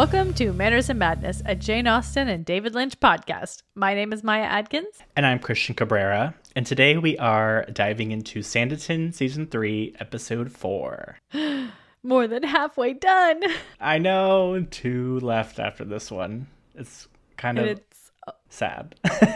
[0.00, 3.64] Welcome to Manners and Madness, a Jane Austen and David Lynch podcast.
[3.74, 5.00] My name is Maya Adkins.
[5.14, 6.34] And I'm Christian Cabrera.
[6.56, 11.18] And today we are diving into Sanditon Season 3, Episode 4.
[12.02, 13.42] More than halfway done.
[13.80, 16.46] I know, two left after this one.
[16.74, 18.10] It's kind of It's
[18.48, 18.94] sad.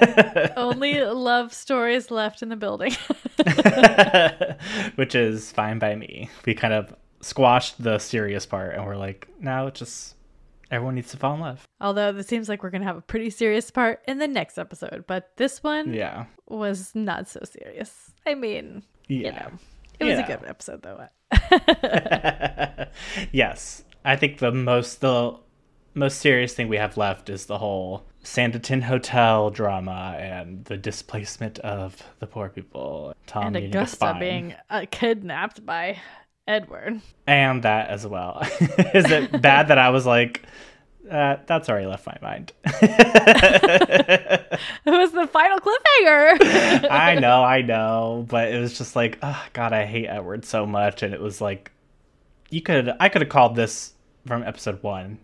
[0.57, 2.95] only love stories left in the building.
[4.95, 6.31] Which is fine by me.
[6.47, 10.14] We kind of squashed the serious part and we're like, now it's just
[10.75, 11.67] everyone needs to fall in love.
[11.81, 14.59] Although it seems like we're going to have a pretty serious part in the next
[14.59, 16.25] episode, but this one Yeah.
[16.49, 18.11] was not so serious.
[18.27, 19.31] I mean, you Yeah.
[19.39, 19.51] know,
[20.01, 21.07] it was a good episode though.
[23.33, 23.85] yes.
[24.05, 25.37] I think the most the
[25.95, 31.59] most serious thing we have left is the whole Sanditon Hotel drama and the displacement
[31.61, 33.15] of the poor people.
[33.27, 35.99] Tom and Augusta being uh, kidnapped by
[36.49, 37.01] Edward.
[37.27, 38.41] and that as well.
[38.93, 40.43] is it bad that I was like,
[41.11, 42.53] uh, that's already left my mind.
[44.87, 46.89] It was the final cliffhanger.
[46.91, 50.67] I know, I know, but it was just like, oh god, I hate Edward so
[50.67, 51.73] much, and it was like,
[52.51, 53.95] you could, I could have called this
[54.27, 55.19] from episode one.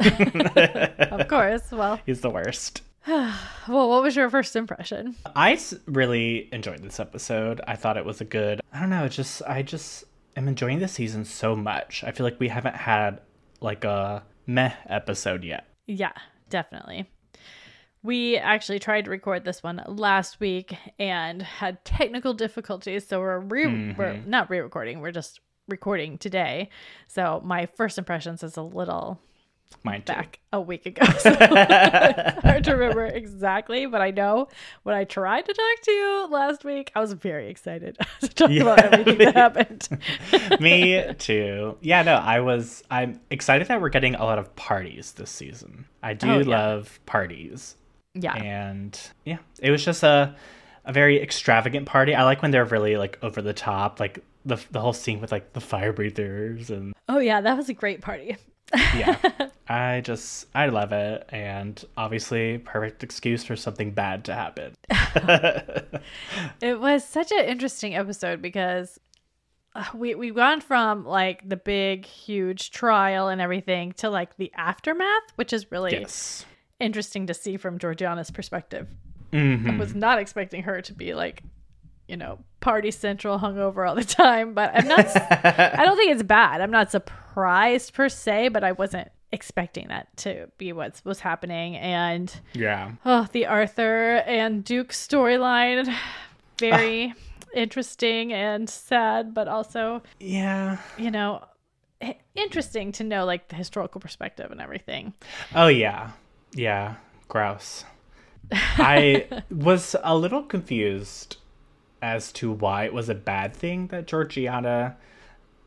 [0.00, 1.70] of course.
[1.70, 2.82] Well, He's the worst.
[3.06, 3.34] well,
[3.68, 5.14] what was your first impression?
[5.36, 7.60] I really enjoyed this episode.
[7.66, 8.60] I thought it was a good.
[8.72, 9.04] I don't know.
[9.04, 10.04] It's just I just
[10.36, 12.02] am enjoying this season so much.
[12.04, 13.20] I feel like we haven't had
[13.60, 15.66] like a meh episode yet.
[15.86, 16.12] Yeah,
[16.50, 17.10] definitely.
[18.02, 23.38] We actually tried to record this one last week and had technical difficulties, so we're
[23.38, 23.98] re mm-hmm.
[23.98, 25.00] we're not re-recording.
[25.00, 26.68] We're just recording today.
[27.06, 29.20] So my first impressions is a little
[29.84, 30.12] Mine too.
[30.12, 31.04] back a week ago.
[31.18, 34.48] So hard to remember exactly, but I know
[34.82, 38.50] when I tried to talk to you last week, I was very excited to talk
[38.50, 38.88] about Yeah.
[38.92, 39.88] everything that happened.
[40.60, 41.76] Me too.
[41.80, 42.82] Yeah, no, I was.
[42.90, 45.86] I'm excited that we're getting a lot of parties this season.
[46.02, 46.44] I do Oh, yeah.
[46.56, 47.76] love parties,
[48.14, 48.34] yeah.
[48.34, 50.34] and yeah, it was just a
[50.84, 52.14] a very extravagant party.
[52.14, 55.30] I like when they're really like over the top, like the the whole scene with
[55.32, 58.36] like the fire breathers and Oh yeah, that was a great party.
[58.74, 59.16] Yeah
[59.68, 64.74] i just i love it and obviously perfect excuse for something bad to happen
[66.60, 68.98] It was such an interesting episode because
[69.74, 74.52] uh, we we've gone from like the big huge trial and everything to like the
[74.56, 76.44] aftermath, which is really yes
[76.80, 78.88] interesting to see from Georgiana's perspective.
[79.32, 79.70] Mhm.
[79.74, 81.42] I was not expecting her to be like,
[82.12, 86.22] you know, party central hungover all the time, but I'm not I don't think it's
[86.22, 86.60] bad.
[86.60, 91.74] I'm not surprised per se, but I wasn't expecting that to be what's was happening
[91.74, 95.92] and yeah Oh, the Arthur and Duke storyline.
[96.58, 97.48] Very ah.
[97.54, 101.42] interesting and sad, but also, yeah you know,
[102.34, 105.14] interesting to know like the historical perspective and everything.
[105.54, 106.10] oh yeah
[106.54, 106.96] yeah
[107.28, 107.86] grouse
[108.52, 111.38] i was a little confused
[112.02, 114.96] as to why it was a bad thing that georgiana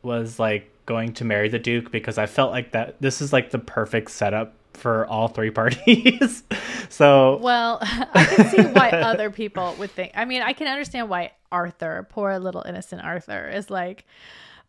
[0.02, 3.50] was like going to marry the duke because i felt like that this is like
[3.50, 6.42] the perfect setup for all three parties
[6.88, 10.12] so Well, I can see why other people would think.
[10.14, 14.04] I mean, I can understand why Arthur, poor little innocent Arthur, is like,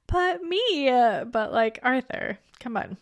[0.08, 2.98] but me, but like Arthur, come on.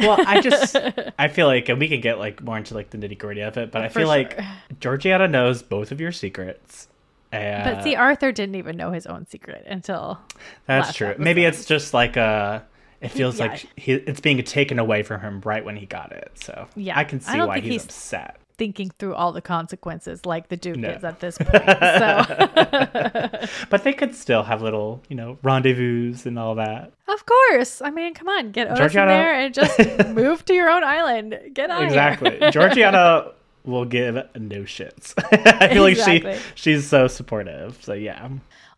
[0.00, 0.76] well i just
[1.18, 3.56] i feel like and we can get like more into like the nitty gritty of
[3.58, 4.38] it but i For feel like
[4.80, 6.88] georgiana knows both of your secrets
[7.30, 10.18] But see, Arthur didn't even know his own secret until
[10.66, 12.64] that's true maybe it's just like a
[13.00, 13.46] it feels yeah.
[13.46, 16.98] like he, it's being taken away from him right when he got it so Yeah,
[16.98, 20.26] i can I see don't why think he's, he's- upset thinking through all the consequences
[20.26, 20.88] like the Duke No.
[20.90, 21.62] is at this point.
[21.62, 23.38] So,
[23.70, 27.90] but they could still have little you know rendezvous and all that of course, I
[27.90, 29.78] mean, come on, get Otis Georgiana- there and just
[30.08, 31.38] move to your own island.
[31.54, 31.82] Get out.
[31.84, 32.38] Exactly.
[32.50, 33.32] Georgiana
[33.68, 35.14] will give no shits
[35.60, 36.32] i feel Exactly.
[36.32, 38.28] like she she's so supportive so yeah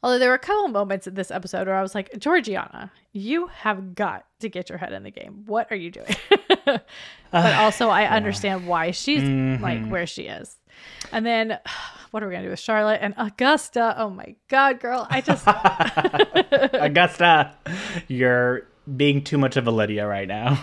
[0.02, 3.48] Although there were a couple moments in this episode where I was like, Georgiana, you
[3.48, 5.42] have got to get your head in the game.
[5.44, 6.16] What are you doing?
[6.64, 6.84] but
[7.32, 9.90] also, I understand why she's like mm-hmm.
[9.90, 10.56] where she is.
[11.12, 11.58] And then,
[12.12, 13.94] what are we gonna do with Charlotte and Augusta?
[13.98, 15.06] Oh my God, girl!
[15.10, 15.44] I just
[16.72, 17.54] Augusta,
[18.08, 20.58] you're being too much of a Lydia right now.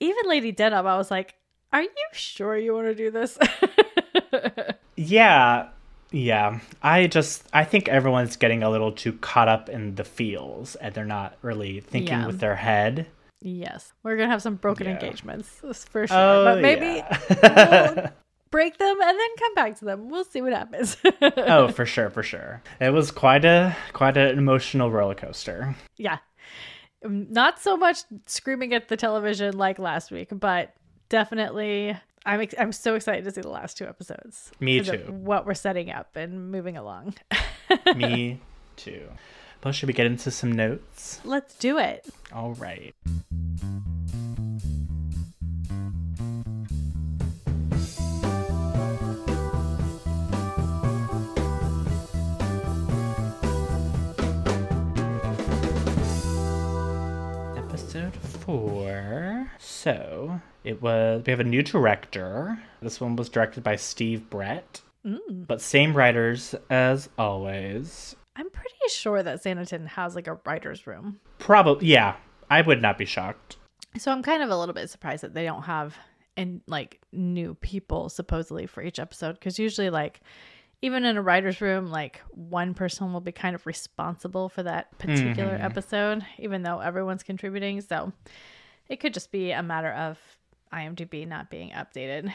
[0.00, 1.34] even Lady Denham, I was like,
[1.72, 3.38] are you sure you want to do this?
[4.96, 5.68] yeah,
[6.10, 6.60] yeah.
[6.82, 10.94] I just I think everyone's getting a little too caught up in the feels and
[10.94, 12.26] they're not really thinking Yeah.
[12.26, 13.06] with their head.
[13.40, 14.94] yes, we're gonna have some broken Yeah.
[14.94, 15.60] engagements
[15.90, 16.16] for sure.
[16.16, 17.92] Oh, but maybe yeah.
[17.94, 18.10] we'll
[18.50, 20.08] break them and then come back to them.
[20.08, 20.96] We'll see what happens.
[21.22, 22.62] oh, for sure, for sure.
[22.80, 25.76] It was quite a quite an emotional roller coaster.
[25.96, 26.18] yeah
[27.04, 30.74] Not so much screaming at the television like last week, but
[31.08, 31.96] definitely
[32.26, 34.50] I'm ex- I'm so excited to see the last two episodes.
[34.60, 34.98] Me too.
[35.08, 37.14] What we're setting up and moving along.
[37.96, 38.40] Me
[38.76, 39.08] too.
[39.64, 41.20] Well, should we get into some notes?
[41.24, 42.06] Let's do it.
[42.32, 42.94] All right.
[57.56, 59.37] Episode four.
[59.88, 61.22] So it was.
[61.24, 62.62] We have a new director.
[62.82, 65.46] This one was directed by Steve Brett, mm.
[65.46, 68.14] but same writers as always.
[68.36, 71.20] I'm pretty sure that Sanditon has like a writer's room.
[71.38, 72.16] Probably, yeah.
[72.50, 73.56] I would not be shocked.
[73.96, 75.96] So I'm kind of a little bit surprised that they don't have
[76.36, 80.20] and like new people supposedly for each episode because usually like
[80.82, 84.96] even in a writer's room like one person will be kind of responsible for that
[84.98, 85.64] particular mm-hmm.
[85.64, 88.12] episode even though everyone's contributing so
[88.88, 90.18] it could just be a matter of
[90.72, 92.32] IMDb not being updated.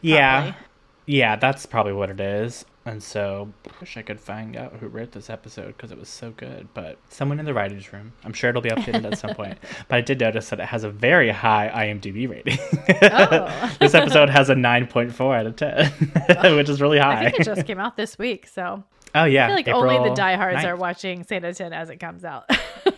[0.00, 0.42] Yeah.
[0.42, 0.66] Probably.
[1.06, 2.66] Yeah, that's probably what it is.
[2.84, 6.08] And so, I wish I could find out who wrote this episode because it was
[6.08, 6.68] so good.
[6.74, 8.12] But someone in the writer's room.
[8.24, 9.58] I'm sure it'll be updated at some point.
[9.88, 12.58] But I did notice that it has a very high IMDb rating.
[13.02, 13.76] Oh.
[13.80, 17.20] this episode has a 9.4 out of 10, which is really high.
[17.20, 18.84] I think it just came out this week, so
[19.14, 19.44] oh, yeah.
[19.44, 20.66] I feel like only the diehards 9th.
[20.66, 22.50] are watching Sanditon as it comes out.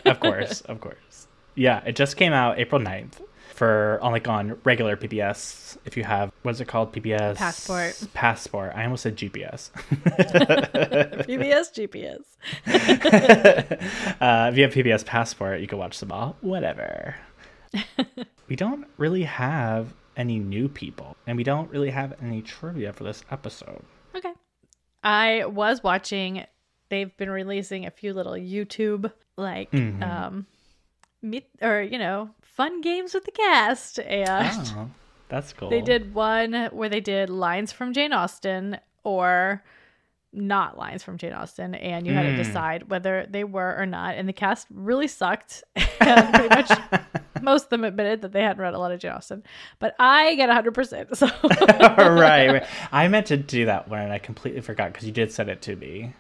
[0.05, 1.29] of course, of course.
[1.55, 3.21] Yeah, it just came out April 9th
[3.55, 5.77] for on like on regular PBS.
[5.85, 6.93] If you have what's it called?
[6.93, 8.01] PBS Passport.
[8.15, 8.73] Passport.
[8.75, 9.71] I almost said GPS.
[11.27, 12.25] PBS GPS.
[14.21, 16.37] uh, if you have PBS Passport, you can watch them all.
[16.41, 17.17] Whatever.
[18.49, 23.05] we don't really have any new people, and we don't really have any trivia for
[23.05, 23.83] this episode.
[24.15, 24.33] Okay.
[25.03, 26.45] I was watching
[26.89, 30.03] they've been releasing a few little YouTube like Mhm.
[30.03, 30.47] um
[31.23, 34.91] meet or you know, fun games with the cast and Oh,
[35.29, 35.71] that's cool.
[35.71, 39.63] they did one where they did lines from Jane Austen or
[40.33, 42.37] not lines from Jane Austen and you had to Mm.
[42.37, 45.65] decide whether they were or not and the cast really sucked
[46.01, 46.71] and pretty much
[47.43, 49.43] most of them admitted that they hadn't read a lot of Jane Austen
[49.81, 51.27] but I get 100% so
[52.11, 52.67] right, right.
[52.93, 55.63] I meant to do that one, and I completely forgot because you did send it
[55.63, 56.15] to me.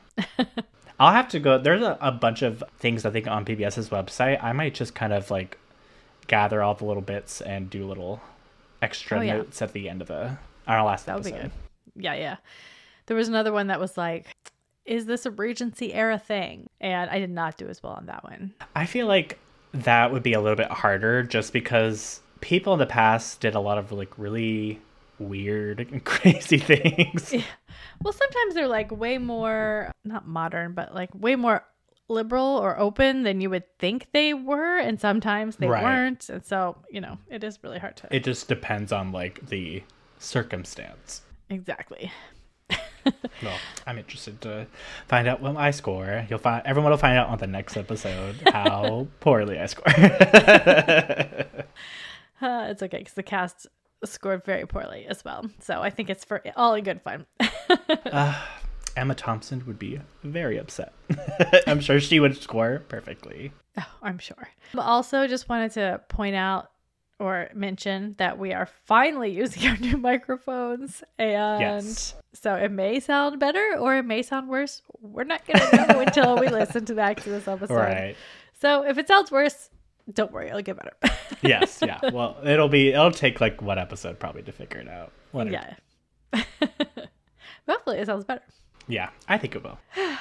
[1.01, 1.59] I'll have to go.
[1.59, 4.43] There's a, a bunch of things I think on PBS's website.
[4.45, 5.59] I might just kind of like
[6.29, 8.21] gather all the little bits and do little
[8.83, 9.37] extra Oh, yeah.
[9.39, 10.37] notes at the end of the
[10.69, 11.51] our last That would be episode.
[11.97, 12.05] good.
[12.05, 12.37] Yeah, yeah.
[13.07, 14.27] There was another one that was like,
[14.85, 16.69] is this a Regency era thing?
[16.81, 18.53] And I did not do as well on that one.
[18.77, 19.39] I feel like
[19.73, 23.61] that would be a little bit harder just because people in the past did a
[23.61, 24.81] lot of like really
[25.21, 27.33] weird and crazy things.
[28.03, 31.65] Well, sometimes they're like way more, not modern, but like way more
[32.09, 34.79] liberal or open than you would think they were.
[34.79, 35.83] And sometimes they Right.
[35.85, 36.29] weren't.
[36.29, 38.09] And so, you know, it is really hard to.
[38.11, 39.83] It just depends on like the
[40.19, 41.23] circumstance.
[41.49, 42.11] exactly.
[43.43, 43.57] Well,
[43.87, 44.67] I'm interested to
[45.09, 46.27] find out what I score.
[46.29, 49.87] You'll find everyone will find out on the next episode how poorly I score.
[52.43, 53.67] Uh, it's okay because the cast
[54.05, 55.45] scored very poorly as well.
[55.61, 57.27] So I think it's for all in good fun.
[58.13, 58.35] Uh,
[58.97, 60.93] Emma Thompson would be very upset.
[61.67, 63.53] I'm sure she would score perfectly.
[63.79, 64.49] Oh, I'm sure.
[64.75, 66.71] But also, just wanted to point out
[67.21, 71.05] or mention that we are finally using our new microphones.
[71.19, 72.15] And Yes.
[72.33, 74.83] so it may sound better or it may sound worse.
[75.01, 77.75] We're not going to know until we listen to back to this episode.
[77.75, 78.17] Right.
[78.61, 79.71] So if it sounds worse,
[80.15, 80.97] don't worry, it'll get better.
[81.43, 82.01] Yes, yeah.
[82.13, 85.11] Well, it'll be it'll take like one episode probably to figure it out.
[85.33, 85.75] Whatever.
[86.35, 86.43] yeah.
[87.69, 88.43] Hopefully, it sounds better.
[88.89, 89.79] Yeah, I think it will.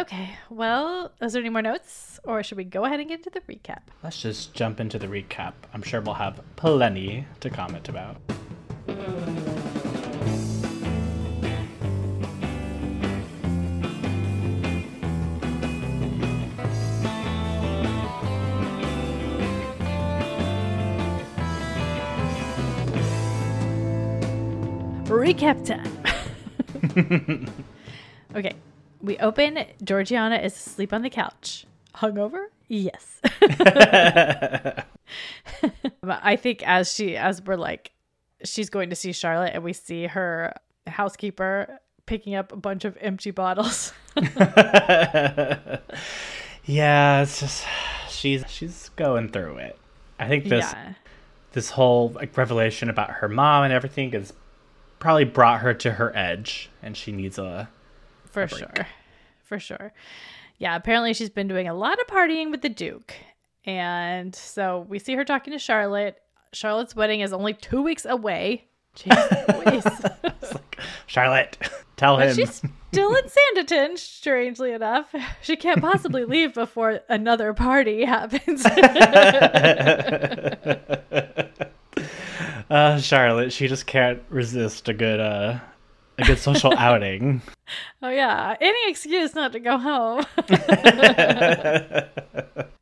[0.00, 0.30] Okay.
[0.48, 3.40] Well, is there any more notes or should we go ahead and get into the
[3.52, 3.80] recap?
[4.04, 5.54] Let's just jump into the recap.
[5.74, 8.16] I'm sure we'll have plenty to comment about.
[8.88, 9.57] Hmm.
[25.08, 25.88] Recap time.
[28.36, 28.52] okay.
[29.00, 29.64] We open.
[29.82, 31.64] Georgiana is asleep on the couch.
[31.94, 32.48] Hungover?
[32.68, 33.18] Yes.
[36.04, 37.92] I think as she, as we're like,
[38.44, 40.52] she's going to see Charlotte and we see her
[40.86, 43.94] housekeeper picking up a bunch of empty bottles.
[46.66, 47.64] yeah, it's just
[48.10, 49.78] she's she's going through it.
[50.18, 50.92] I think this yeah.
[51.52, 54.34] this whole like revelation about her mom and everything has
[54.98, 57.68] probably brought her to her edge, and she needs a
[58.30, 58.58] For break.
[58.58, 58.86] sure.
[59.44, 59.92] For sure.
[60.58, 63.14] Yeah, apparently she's been doing a lot of partying with the Duke.
[63.64, 66.16] And so we see her talking to Charlotte.
[66.52, 68.64] Charlotte's wedding is only two weeks away.
[68.96, 71.56] Jeez, like, Charlotte,
[71.96, 72.36] tell But him.
[72.36, 75.14] she's still in Sanditon, strangely enough.
[75.42, 78.62] She can't possibly leave before another party happens.
[82.70, 85.58] uh, Charlotte, she just can't resist a good uh
[86.18, 87.40] a good social outing.
[88.02, 88.56] oh, yeah.
[88.60, 90.24] Any excuse not to go home.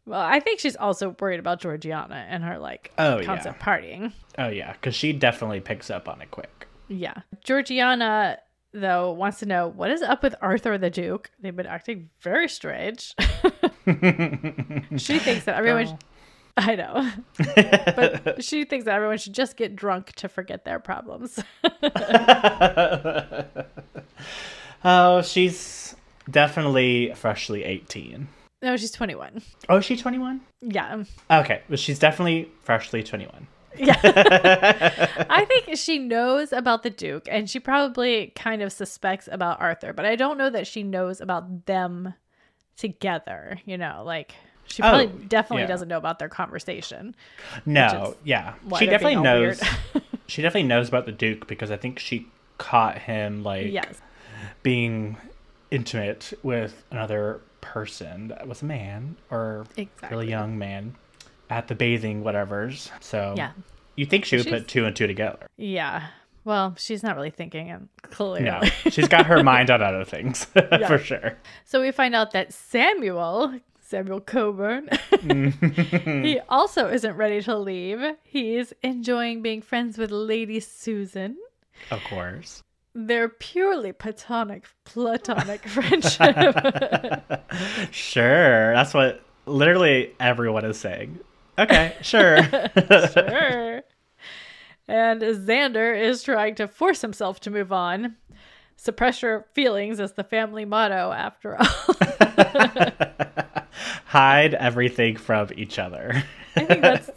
[0.07, 3.25] well, I think she's also worried about Georgiana and her, like, Oh, yeah.
[3.27, 4.13] constant partying.
[4.39, 6.67] Oh yeah, because she definitely picks up on it quick.
[6.89, 7.15] Yeah.
[7.45, 8.39] Georgiana,
[8.73, 11.31] though, wants to know what is up with Arthur the Duke.
[11.41, 13.15] They've been acting very strange.
[13.21, 15.87] she thinks that everyone.
[15.87, 15.99] Girl.
[16.57, 17.11] I know.
[17.95, 21.39] but she thinks that everyone should just get drunk to forget their problems.
[24.85, 25.97] Oh, she's
[26.31, 28.29] definitely freshly eighteen.
[28.63, 29.43] no, she's 21.
[29.69, 30.43] Oh, is she twenty one?
[30.61, 31.03] Yeah.
[31.31, 33.49] Okay, but she's definitely freshly twenty one.
[33.77, 33.99] Yeah.
[35.31, 39.93] I think she knows about the Duke and she probably kind of suspects about Arthur,
[39.93, 42.15] but I don't know that she knows about them
[42.77, 44.35] together, you know, like
[44.69, 45.69] she probably Oh, definitely yeah.
[45.69, 47.15] doesn't know about their conversation.
[47.65, 49.61] No, yeah, she definitely knows.
[50.27, 52.27] she definitely knows about the Duke because I think she
[52.59, 54.01] caught him like Yes.
[54.63, 55.17] being
[55.71, 60.09] intimate with another person that was a man or Exactly.
[60.11, 60.95] really young man
[61.51, 62.91] at the bathing whatevers.
[63.01, 63.51] So Yeah.
[63.97, 65.47] you think she would She's- put two and two together?
[65.57, 66.07] Yeah.
[66.45, 68.43] Well, she's not really thinking and clearly.
[68.43, 70.45] No, she's got her mind on other things
[70.87, 71.37] for sure.
[71.65, 76.23] So we find out that Samuel, Samuel Colbourne, mm.
[76.25, 78.01] he also isn't ready to leave.
[78.25, 81.37] He's enjoying being friends with Lady Susan.
[81.91, 82.65] Of course.
[82.95, 86.35] Their purely platonic, platonic friendship.
[87.93, 91.21] Sure, that's what literally everyone is saying.
[91.59, 92.43] Okay, sure.
[92.43, 93.83] sure.
[94.89, 98.17] And Xander is trying to force himself to move on.
[98.77, 101.67] Suppress your feelings is the family motto, after all.
[104.17, 106.25] Hide everything from each other.
[106.57, 107.11] I think that's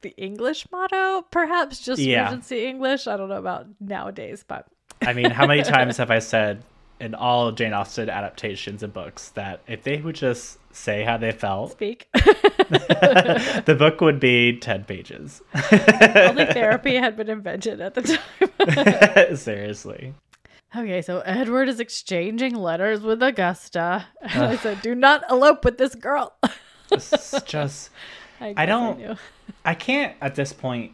[0.00, 2.24] the English motto, perhaps just Yeah.
[2.24, 3.06] Regency English.
[3.06, 4.66] I don't know about nowadays, but
[5.02, 6.62] I mean, how many times have I said
[6.98, 11.32] in all Jane Austen adaptations and books that if they would just say how they
[11.32, 12.08] felt, speak.
[12.14, 15.42] the book would be 10 pages.
[15.72, 18.18] Only therapy had been invented at the
[19.18, 19.36] time.
[19.36, 20.14] Seriously.
[20.76, 24.06] Okay, so Edward is exchanging letters with Augusta.
[24.22, 26.34] And I said, "Do not elope with this girl."
[26.92, 27.90] It's just,
[28.40, 29.14] I, I don't- knew.
[29.64, 30.92] I can't at this point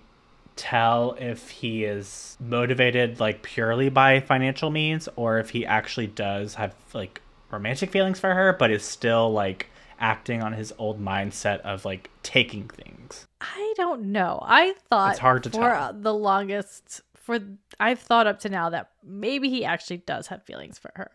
[0.57, 6.55] tell if he is motivated like purely by financial means or if he actually does
[6.55, 9.69] have like romantic feelings for her, but is still like
[9.99, 13.27] acting on his old mindset of like taking things.
[13.41, 14.41] I don't know.
[14.43, 15.93] I thought It's hard to for tell.
[15.95, 17.41] the longest for
[17.81, 21.11] I've thought up to now that maybe he actually does have feelings for her.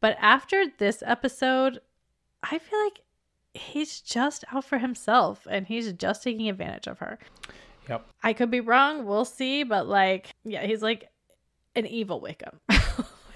[0.00, 1.80] But after this episode,
[2.42, 3.00] I feel like
[3.54, 7.18] he's just out for himself and he's just taking advantage of her.
[7.88, 8.06] Yep.
[8.22, 11.08] I could be wrong, we'll see, but like yeah, he's like
[11.74, 12.60] an evil Wickham.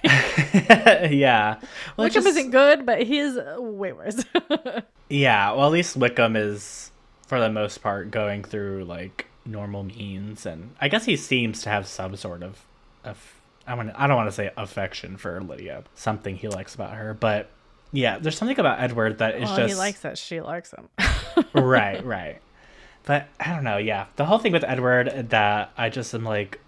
[0.05, 1.57] yeah.
[1.97, 4.25] Well, Wickham just- isn't good, but he is way worse.
[5.13, 6.93] Yeah, well, at least Wickham is,
[7.27, 11.71] for the most part, going through like normal means, and I guess he seems to
[11.71, 12.65] have some sort of,
[13.05, 16.95] of I want I don't want to say affection for Lydia, something he likes about
[16.95, 17.51] her, but
[17.93, 20.89] yeah, there's something about Edward that is well, just he likes that she likes him.
[21.55, 22.41] right, right.
[23.05, 23.79] But I don't know.
[23.79, 26.61] Yeah, the whole thing with Edward that I just am like,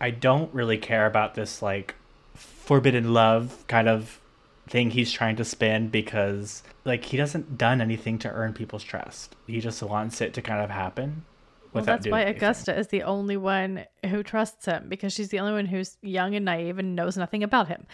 [0.00, 1.94] I don't really care about this like
[2.34, 4.20] forbidden love kind of
[4.68, 9.34] thing he's trying to spin because like he doesn't done anything to earn people's trust.
[9.46, 11.24] He just wants it to kind of happen.
[11.72, 12.36] Well, that's why anything.
[12.36, 16.34] Augusta is the only one who trusts him because she's the only one who's young
[16.34, 17.86] and naive and knows nothing about him.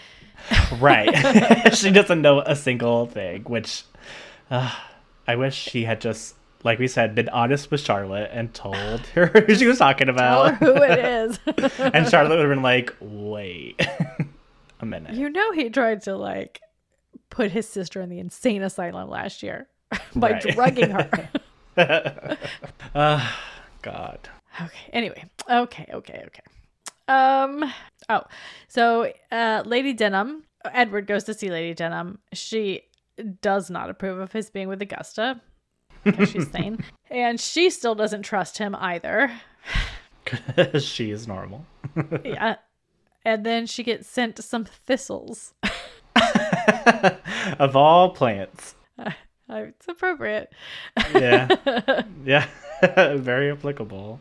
[0.80, 1.10] Right.
[1.74, 3.84] she doesn't know a single thing, which
[4.50, 4.72] uh,
[5.26, 9.26] I wish she had just, like we said, been honest with Charlotte and told her
[9.26, 10.54] who she was talking Tell about.
[10.56, 11.38] her who it is.
[11.78, 13.80] and Charlotte would have been like, wait
[14.80, 15.14] a minute.
[15.14, 16.60] you know he tried to like
[17.30, 19.66] put his sister in the insane asylum last year
[20.14, 21.28] by drugging her.
[22.94, 23.28] uh,
[23.82, 24.28] God.
[24.60, 24.90] okay.
[24.92, 25.24] Anyway.
[25.50, 25.86] Okay.
[25.92, 26.24] Okay.
[26.26, 26.42] Okay.
[27.08, 27.64] Um.
[28.08, 28.22] Oh.
[28.68, 30.44] So, uh, Lady Denham.
[30.64, 32.18] Edward goes to see Lady Denham.
[32.32, 32.82] She
[33.40, 35.40] does not approve of his being with Augusta
[36.04, 36.78] because she's sane,
[37.10, 39.30] and she still doesn't trust him either.
[40.78, 41.64] she is normal.
[42.24, 42.56] yeah.
[43.24, 45.54] And then she gets sent some thistles.
[47.58, 48.74] of all plants.
[48.98, 49.10] Uh,
[49.50, 50.52] it's appropriate.
[51.14, 51.48] Yeah.
[52.24, 52.46] yeah.
[53.16, 54.20] Very applicable.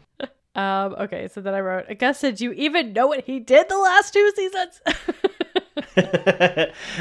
[0.55, 3.77] Um, okay, so then I wrote, Augusta, do you even know what he did the
[3.77, 4.81] last two seasons?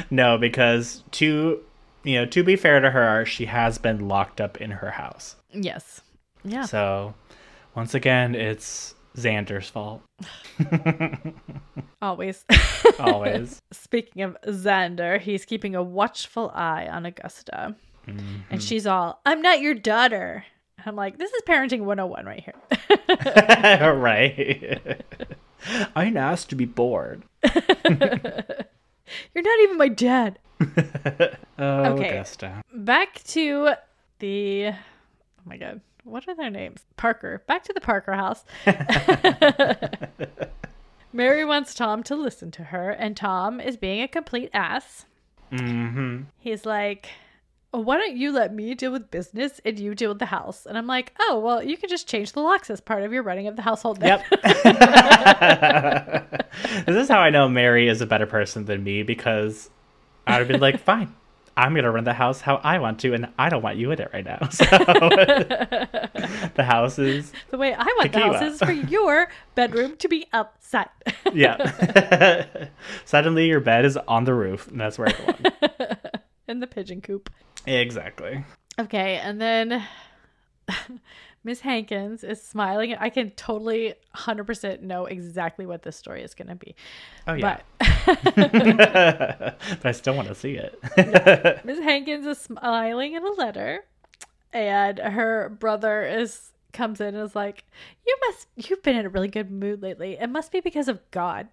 [0.10, 1.62] no, because to
[2.04, 5.36] you know, to be fair to her, she has been locked up in her house.
[5.52, 6.02] yes.
[6.44, 6.64] Yeah.
[6.64, 7.14] So
[7.74, 10.02] once again, it's Xander's fault.
[12.02, 12.44] Always.
[13.00, 13.60] Always.
[13.72, 17.74] Speaking of Xander, he's keeping a watchful eye on Augusta.
[18.50, 20.44] And she's all, I'm not your daughter.
[20.86, 22.54] I'm like, this is parenting 101 right here.
[23.96, 25.02] right.
[25.96, 27.24] I'm asked to be bored.
[27.44, 30.38] You're not even my dad.
[30.60, 30.66] Oh,
[31.58, 32.10] Okay.
[32.10, 32.62] Augusta.
[32.72, 33.72] Back to
[34.20, 34.74] the, oh
[35.44, 36.82] my God, what are their names?
[36.96, 37.42] Parker.
[37.46, 38.44] Back to the Parker house.
[41.12, 45.06] Mary wants Tom to listen to her, and Tom is being a complete ass.
[45.50, 46.22] Mm-hmm.
[46.38, 47.08] He's like,
[47.76, 50.64] "Oh, why don't you let me deal with business and you deal with the house?
[50.64, 53.22] And I'm like, oh, well, you can just change the locks as part of your
[53.22, 54.00] running of the household.
[54.00, 54.22] Then.
[54.32, 54.42] Yep.
[56.86, 59.68] this is how I know Mary is a better person than me because
[60.26, 61.14] I would have been like, fine,
[61.54, 63.90] I'm going to run the house how I want to, and I don't want you
[63.90, 64.48] in it right now.
[64.48, 64.64] So
[66.54, 69.98] the house is, the way I want the Pick you house is for your bedroom
[69.98, 70.92] to be upset.
[71.34, 72.68] yeah.
[73.04, 76.06] Suddenly your bed is on the roof, and that's where it belongs.
[76.48, 77.28] in the pigeon coop.
[77.66, 78.44] Exactly.
[78.78, 79.84] Okay, and then
[81.44, 82.94] Miss Hankins is smiling.
[82.98, 86.74] I can totally 100% know exactly what this story is going to be.
[87.28, 87.58] Oh, yeah.
[87.78, 87.86] But
[89.76, 90.78] But, I still want to see it.
[91.64, 93.84] Miss Hankins is smiling in a letter,
[94.52, 97.64] and her brother is comes in and is like,
[98.06, 100.18] "You must, you've been in a really good mood lately.
[100.20, 101.48] It must be because of God."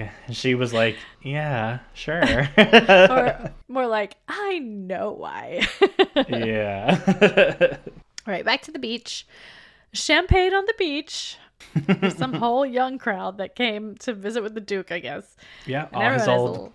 [0.30, 2.22] she was like, yeah, sure.
[2.58, 5.66] or more like, "I know why."
[6.28, 7.76] yeah.
[8.26, 9.26] All right, back to the beach.
[9.92, 11.38] Champagne on the beach.
[11.74, 15.36] There's some whole young crowd that came to visit with the Duke, I guess.
[15.64, 15.86] yeah.
[15.92, 16.72] And All his everyone is a old little-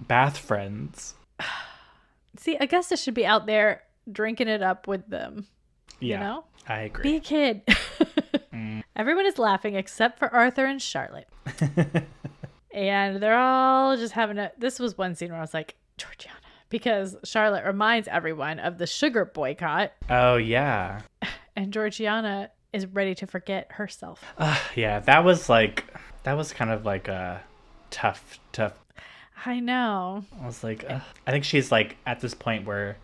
[0.00, 1.14] bath friends.
[2.36, 5.46] See, Augusta should be out there drinking it up with them.
[6.00, 6.16] Yeah.
[6.18, 6.44] You know?
[6.68, 7.02] I agree.
[7.02, 7.62] Be a kid.
[8.52, 8.82] Mm.
[8.94, 11.28] Everyone is laughing except for Arthur and Charlotte.
[12.72, 14.52] And they're all just having a.
[14.58, 16.36] This was one scene where I was like, Georgiana.
[16.70, 21.00] Because Charlotte reminds everyone of the sugar boycott, Oh yeah.
[21.56, 24.22] and Georgiana is ready to forget herself.
[24.36, 25.84] Uh, yeah, that was like
[26.24, 27.40] that was kind of like a
[27.90, 28.74] tough tough.
[29.46, 30.24] I know.
[30.42, 31.00] I was like ugh.
[31.26, 32.98] I think she's like at this point where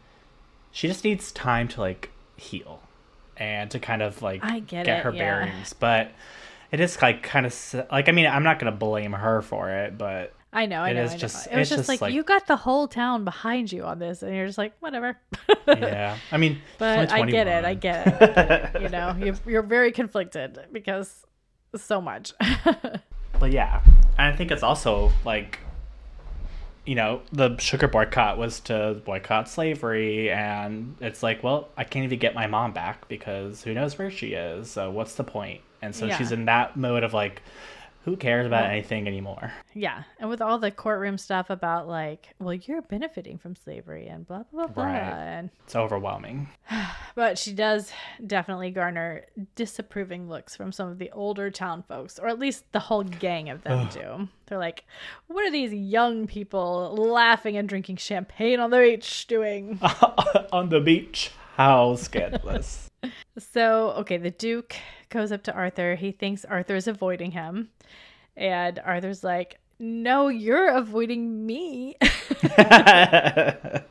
[0.72, 2.83] she just needs time to like heal
[3.37, 5.18] and to kind of like I get it, her yeah.
[5.18, 6.11] bearings, but
[6.75, 9.71] it is like kind of like I mean, I'm not going to blame her for
[9.71, 11.03] it, but I know, I It know.
[11.05, 11.19] is I know.
[11.19, 13.99] just- it was just, just like, like- you got the whole town behind you on
[13.99, 15.17] this, and you're just like, whatever.
[15.69, 16.17] yeah.
[16.31, 17.65] I mean, but I get it.
[17.65, 18.15] I get it.
[18.23, 18.83] I get it.
[18.83, 21.25] You know, you're, you're very conflicted because
[21.77, 22.33] so much.
[23.41, 23.83] But yeah,
[24.17, 25.59] and I think it's also like,
[26.87, 32.05] you know, the sugar boycott was to boycott slavery, and it's like, well, I can't
[32.05, 34.71] even get my mom back because who knows where she is.
[34.71, 35.63] So what's the point?
[35.85, 36.16] And so Yeah.
[36.18, 37.42] she's in that mode of like,
[38.05, 39.51] who cares about anything anymore?
[39.73, 44.27] yeah, and with all the courtroom stuff about like, well, you're benefiting from slavery and
[44.27, 44.85] blah blah blah, blah.
[44.85, 45.01] Right.
[45.03, 46.49] and It's overwhelming.
[47.14, 47.90] but she does
[48.27, 49.25] definitely garner
[49.57, 53.49] disapproving looks from some of the older town folks, or at least the whole gang
[53.49, 54.29] of them do.
[54.47, 54.85] They're like,
[55.29, 59.81] "What are these young people laughing and drinking champagne on the beach doing?"
[60.53, 62.90] On the beach, how scandalous!
[63.38, 64.77] So, okay, the Duke
[65.09, 65.97] goes up to Arthur.
[65.97, 67.70] He thinks Arthur is avoiding him.
[68.37, 71.97] And Arthur's like, No, you're avoiding me.
[72.57, 73.83] and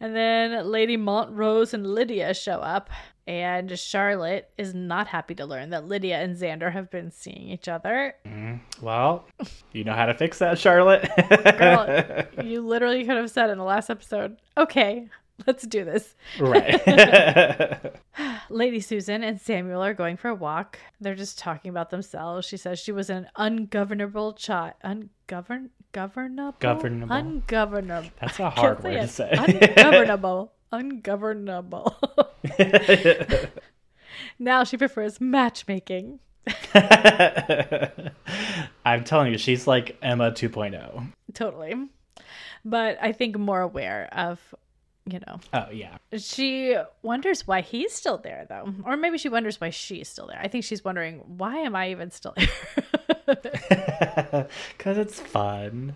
[0.00, 2.90] then Lady Montrose and Lydia show up.
[3.24, 7.68] And Charlotte is not happy to learn that Lydia and Xander have been seeing each
[7.68, 8.16] other.
[8.26, 9.26] Mm, well,
[9.70, 11.08] you know how to fix that, Charlotte.
[11.56, 15.06] Girl, you literally could have said in the last episode, Okay,
[15.46, 16.14] let's do this.
[16.38, 16.80] right.
[18.50, 20.78] Lady Susan and Samuel are going for a walk.
[21.00, 22.46] They're just talking about themselves.
[22.46, 24.74] She says she was an ungovernable child.
[24.84, 26.56] Ungovern governable?
[26.58, 27.14] Governable.
[27.14, 28.10] Ungovernable.
[28.20, 29.30] That's a hard word to say.
[29.32, 30.52] Ungovernable.
[30.70, 31.96] Ungovernable.
[34.38, 36.20] now she prefers matchmaking.
[38.84, 40.32] I'm telling you, she's like Emma oh.
[40.32, 41.12] 2.0.
[41.34, 41.74] Totally.
[42.64, 44.40] But I think more aware of,
[45.04, 45.96] you know, Oh yeah.
[46.16, 48.72] she wonders why he's still there though.
[48.84, 50.38] Or maybe she wonders why she's still there.
[50.40, 52.48] I think she's wondering, why am I even still here?
[54.78, 55.94] Cause it's fun.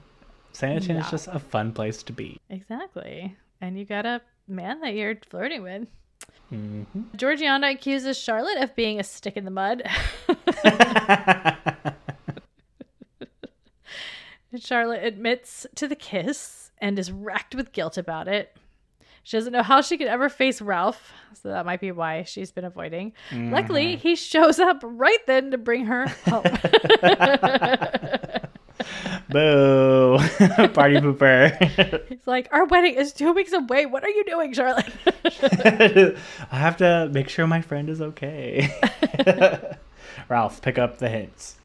[0.53, 0.99] Sanditon No.
[1.01, 2.41] is just a fun place to be.
[2.51, 3.37] Exactly.
[3.61, 5.87] And you got a man that you're flirting with.
[6.49, 6.83] hmm
[7.15, 9.83] Georgiana accuses Charlotte of being a stick in the mud.
[14.59, 18.57] Charlotte admits to the kiss and is racked with guilt about it.
[19.27, 21.13] She doesn't know how she could ever face Ralph,
[21.43, 23.13] so that might be why she's been avoiding.
[23.33, 24.01] Luckily, mm-hmm.
[24.01, 26.45] he shows up right then to bring her home.
[29.29, 30.19] Boo!
[30.69, 32.09] Party pooper.
[32.09, 33.85] He's like, Our wedding is two weeks away.
[33.85, 34.93] What are you doing, Charlotte?
[35.25, 38.73] I have to make sure my friend is okay.
[40.29, 41.57] Ralph, pick up the hints.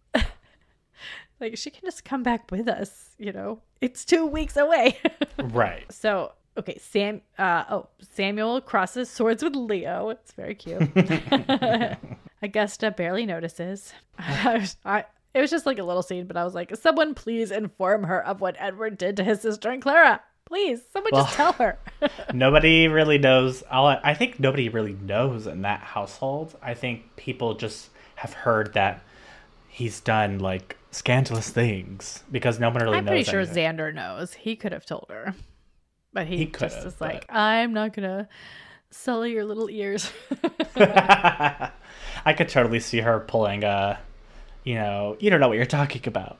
[1.40, 3.60] like, she can just come back with us, you know?
[3.82, 4.98] It's two weeks away.
[5.38, 5.86] Right.
[5.92, 7.22] So okay, Sam.
[7.38, 10.10] Uh, oh, Samuel crosses swords with Leo.
[10.10, 10.90] It's very cute.
[12.42, 13.94] Augusta barely notices.
[14.18, 17.14] I, was- I- it was just like a little scene, but I was like, someone
[17.14, 20.22] please inform her of what Edward did to his sister and Clara.
[20.46, 21.80] Please, someone just tell her.
[22.34, 23.64] Nobody really knows.
[23.72, 26.58] All I, think nobody really knows in that household.
[26.62, 29.02] I think people just have heard that
[29.70, 33.12] he's done like scandalous things because no one really I'm knows.
[33.12, 33.78] pretty sure anything.
[33.78, 34.34] Xander knows.
[34.34, 35.34] He could have told her,
[36.14, 38.28] but he, He just is like, but- I'm not gonna
[38.90, 40.12] sully your little ears.
[40.76, 44.00] I could totally see her pulling a,
[44.64, 46.38] you know, you don't know what you're talking about.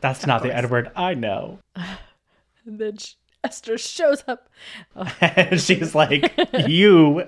[0.00, 0.54] That's not the.
[0.54, 1.58] Edward I know.
[1.76, 4.48] and then sh- Esther shows up.
[4.96, 6.32] Oh, and she's like,
[6.66, 7.24] you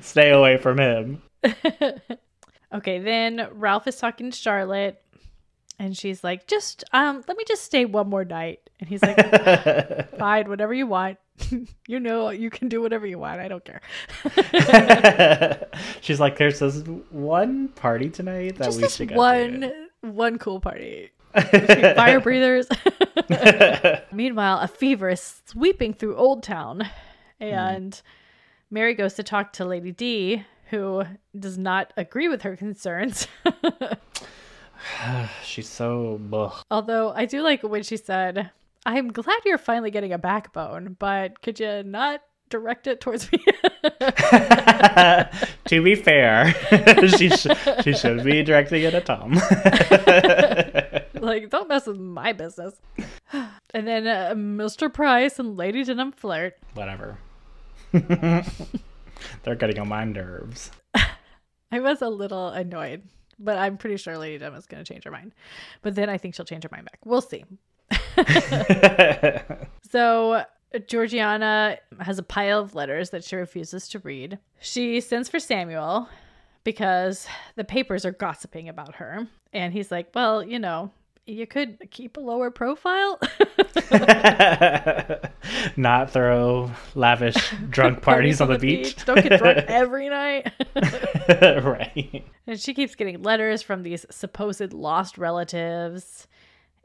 [0.00, 1.22] stay away from him.
[2.74, 5.00] Okay, then Ralph is talking to Charlotte
[5.78, 9.16] and she's like, "Just um let me just stay one more night." And he's like,
[10.18, 11.18] "Fine, whatever you want.
[11.86, 13.40] you know you can do whatever you want.
[13.40, 13.80] I don't care."
[16.00, 16.78] she's like, there's this
[17.10, 19.86] one party tonight that just we should go one to.
[20.02, 21.10] one cool party.
[21.34, 22.66] Fire breathers.
[24.12, 26.88] Meanwhile, a fever is sweeping through Old Town,
[27.40, 27.44] hmm.
[27.44, 28.00] and
[28.70, 31.04] Mary goes to talk to Lady D, who
[31.38, 33.28] does not agree with her concerns.
[35.44, 36.20] She's so.
[36.32, 36.52] Ugh.
[36.70, 38.50] Although I do like when she said,
[38.86, 43.38] I'm glad you're finally getting a backbone, but could you not direct it towards me?
[45.64, 46.54] to be fair,
[47.08, 47.48] she sh-
[47.82, 49.32] she should be directing it at Tom.
[51.20, 52.80] like, don't mess with my business.
[53.74, 54.92] And then uh, Mr.
[54.94, 56.54] Price and Lady Denham flirt.
[56.74, 57.18] Whatever.
[57.90, 58.44] They're
[59.58, 60.70] getting on my nerves.
[61.72, 63.02] I was a little annoyed,
[63.36, 65.32] but I'm pretty sure Lady Denham is going to change her mind.
[65.82, 67.00] But then I think she'll change her mind back.
[67.04, 67.44] We'll see.
[69.90, 70.44] So
[70.86, 74.38] Georgiana has a pile of letters that she refuses to read.
[74.60, 76.08] She sends for Samuel
[76.64, 79.26] because the papers are gossiping about her.
[79.52, 80.90] And he's like, Well, you know,
[81.24, 83.18] you could keep a lower profile.
[85.76, 87.36] Not throw lavish
[87.70, 89.04] drunk parties on the beach.
[89.04, 90.52] Don't get drunk every night.
[91.64, 92.24] right.
[92.46, 96.26] and she keeps getting letters from these supposed lost relatives.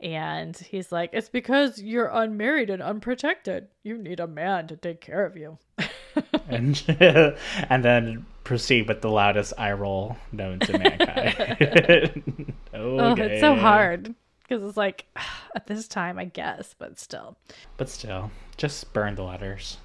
[0.01, 3.67] And he's like, It's because you're unmarried and unprotected.
[3.83, 5.57] You need a man to take care of you.
[6.49, 6.83] And
[7.69, 12.53] and then proceed with the loudest eye roll known to mankind.
[12.73, 15.05] Oh, it's so hard because it's like
[15.55, 17.37] at this time, I guess, but still.
[17.77, 19.77] But still, just burn the letters.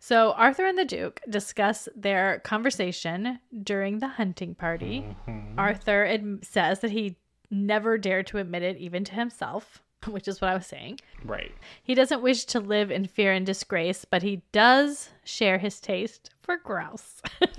[0.00, 5.04] So Arthur and the Duke discuss their conversation during the hunting party.
[5.28, 5.58] Mm-hmm.
[5.58, 7.16] Arthur ad- says that he
[7.50, 11.00] never dared to admit it even to himself, which is what I was saying.
[11.24, 11.52] Right.
[11.82, 16.30] He doesn't wish to live in fear and disgrace, but he does share his taste
[16.42, 17.20] for grouse.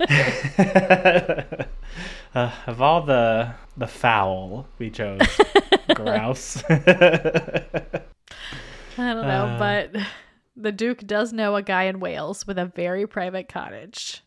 [2.34, 5.20] uh, of all the the fowl we chose,
[5.94, 6.62] grouse.
[6.68, 6.82] I
[8.96, 9.58] don't know, Uh.
[9.58, 9.96] but
[10.56, 14.22] the Duke does know a guy in Wales with a very private cottage.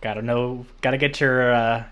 [0.00, 0.66] gotta know.
[0.82, 1.52] Gotta get your.
[1.52, 1.84] Uh,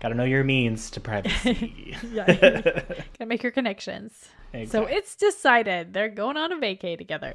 [0.00, 1.96] gotta know your means to privacy.
[2.12, 4.28] Yeah, gotta make your connections.
[4.66, 7.34] So it's decided they're going on a vacay together.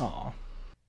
[0.00, 0.32] Aw.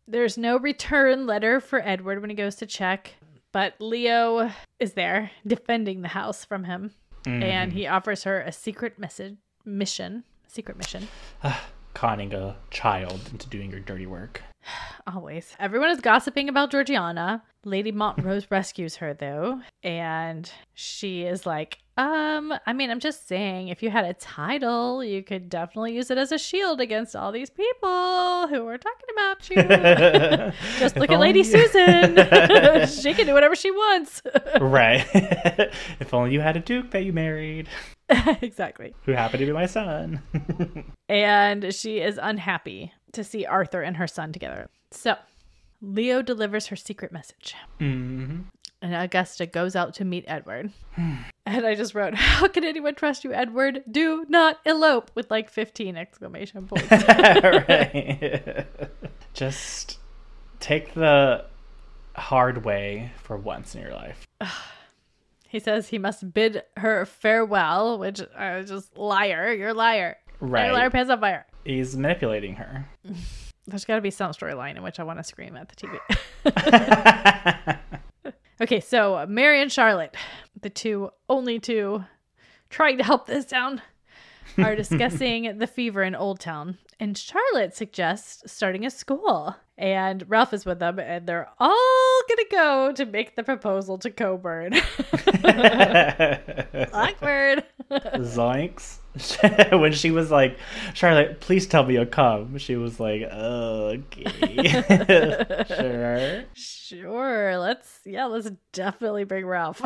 [0.08, 3.15] There's no return letter for Edward when he goes to check,
[3.51, 6.91] but Leo is there defending the house from him,
[7.25, 7.77] and mm-hmm.
[7.77, 10.23] he offers her a secret message mission.
[10.47, 11.08] Secret mission.
[11.93, 14.41] conning a child into doing your dirty work.
[15.08, 15.55] Always.
[15.60, 17.43] Everyone is gossiping about Georgiana.
[17.65, 23.67] Lady Montrose rescues her though, and she is like, um, I mean, I'm just saying,
[23.67, 27.32] if you had a title, you could definitely use it as a shield against all
[27.34, 30.53] these people who are talking about you.
[30.79, 32.15] just look at Lady Susan.
[32.88, 34.21] she can do whatever she wants.
[34.62, 35.05] right.
[35.99, 37.67] if only you had a duke that you married.
[38.41, 38.95] exactly.
[39.03, 40.21] Who happened to be my son.
[41.10, 44.69] and she is unhappy to see Arthur and her son together.
[44.91, 45.15] So,
[45.81, 47.55] Leo delivers her secret message.
[47.79, 48.41] hmm
[48.81, 50.71] And Augusta goes out to meet Edward.
[50.97, 53.83] and I just wrote, How can anyone trust you, Edward?
[53.89, 56.91] Do not elope with like 15 exclamation points.
[56.91, 58.67] right.
[59.33, 59.99] Just
[60.59, 61.45] take the
[62.15, 64.27] hard way for once in your life.
[65.47, 69.51] he says he must bid her farewell, which I was just liar.
[69.53, 70.17] You're a liar.
[70.39, 70.65] Right.
[70.65, 71.45] You're a liar, pants on fire.
[71.65, 72.87] He's manipulating her.
[73.67, 75.99] There's got to be some storyline in which I want to scream at the
[77.35, 77.77] TV.
[78.61, 80.15] okay, so Mary and Charlotte,
[80.59, 82.03] the two only two
[82.69, 83.81] trying to help this town,
[84.57, 86.77] are discussing the fever in Old Town.
[86.99, 89.55] And Charlotte suggests starting a school.
[89.77, 94.12] And Ralph is with them, and they're all gonna go to make the proposal to
[94.12, 94.73] Colbourne.
[96.93, 97.63] Awkward.
[97.89, 98.97] Zoinks.
[99.79, 100.57] when she was like,
[100.93, 102.57] Charlotte, please tell me you'll come.
[102.57, 104.25] She was like, okay.
[105.67, 106.43] sure.
[106.53, 109.81] Sure, let's yeah, let's definitely bring Ralph.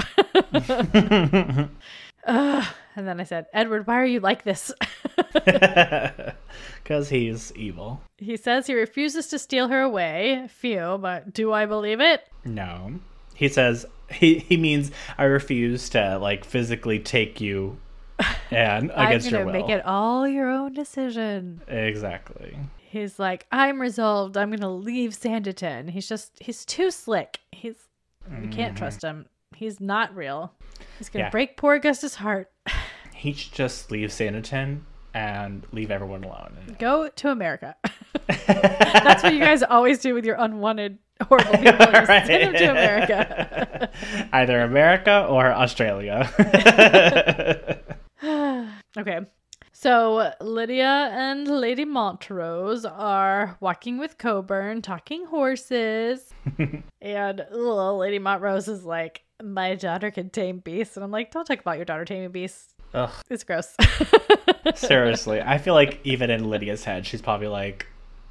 [2.26, 2.66] Ugh.
[2.96, 4.72] and then I said, Edward, why are you like this?
[6.84, 8.02] Because he's evil.
[8.18, 10.48] he says he refuses to steal her away.
[10.50, 12.28] Phew, but do I believe it?
[12.44, 13.00] No.
[13.34, 17.78] He says, he, he means, I refuse to, like, physically take you
[18.52, 19.54] and against your will.
[19.54, 21.62] make it all your own decision.
[21.68, 22.58] Exactly.
[22.78, 24.38] He's like, I'm resolved.
[24.38, 25.90] I'm gonna leave Sanditon.
[25.90, 27.40] He's just, he's too slick.
[27.52, 27.76] He's,
[28.30, 28.76] we can't mm-hmm.
[28.76, 29.26] trust him.
[29.64, 30.52] He's not real.
[30.98, 31.30] He's gonna Yeah.
[31.30, 32.52] break poor Augusta's heart.
[33.16, 34.82] He should just leave Sanditon
[35.14, 36.76] and leave everyone alone.
[36.80, 37.78] Go to America.
[38.28, 41.78] That's what you guys always do with your unwanted, horrible people.
[41.78, 42.06] Right.
[42.28, 43.90] send them to America.
[44.34, 46.30] Either America or Australia.
[48.98, 49.20] okay.
[49.84, 56.34] So Lydia and Lady Montrose are walking with Colbourne, talking horses.
[57.02, 60.96] and ugh, Lady Montrose is like, My daughter can tame beasts.
[60.96, 62.74] And I'm like, Don't talk about your daughter taming beasts.
[62.94, 63.76] Ugh, It's gross.
[64.76, 65.42] seriously.
[65.42, 67.86] I feel like even in Lydia's head, she's probably like,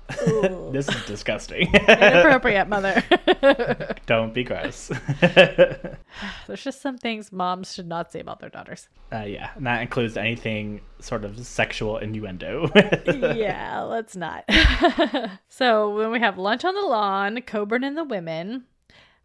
[0.72, 1.72] this is disgusting.
[1.74, 3.02] Inappropriate, mother.
[4.06, 4.90] Don't be gross.
[5.20, 8.88] There's just some things moms should not say about their daughters.
[9.12, 12.70] uh, yeah, and that includes anything sort of sexual innuendo.
[13.34, 14.44] yeah, let's not.
[15.48, 18.64] so when we have lunch on the lawn, Colbourne and the women,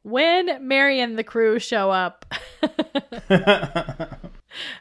[0.03, 2.25] when Mary and the crew show up,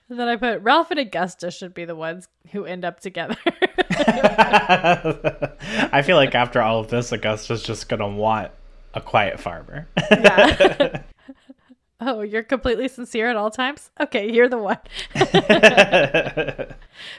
[0.09, 3.37] then I put Ralph and Augusta should be the ones who end up together.
[5.91, 8.51] I feel like after all of this, Augusta's just gonna want
[8.95, 9.89] a quiet farmer.
[10.11, 11.03] Yeah.
[12.01, 13.91] oh, you're completely sincere at all times?
[14.01, 14.79] Okay, you're the one.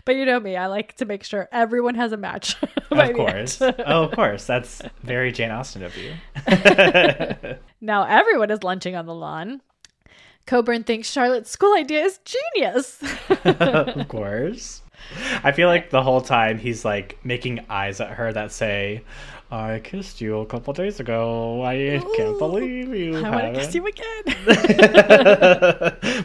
[0.05, 2.55] but you know me, I like to make sure everyone has a match.
[2.91, 3.61] of course.
[3.61, 4.45] oh, of course.
[4.45, 6.13] That's very Jane Austen of you.
[7.79, 9.61] Now everyone is lunching on the lawn.
[10.47, 13.03] Colbourne thinks Charlotte's school idea is genius.
[13.45, 14.81] of course.
[15.43, 19.03] I feel like the whole time he's like making eyes at her that say,
[19.51, 21.63] I kissed you a couple days ago.
[21.63, 23.17] I can't believe you.
[23.17, 24.23] I want to kiss you again.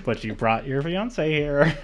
[0.04, 1.76] but you brought your fiance here.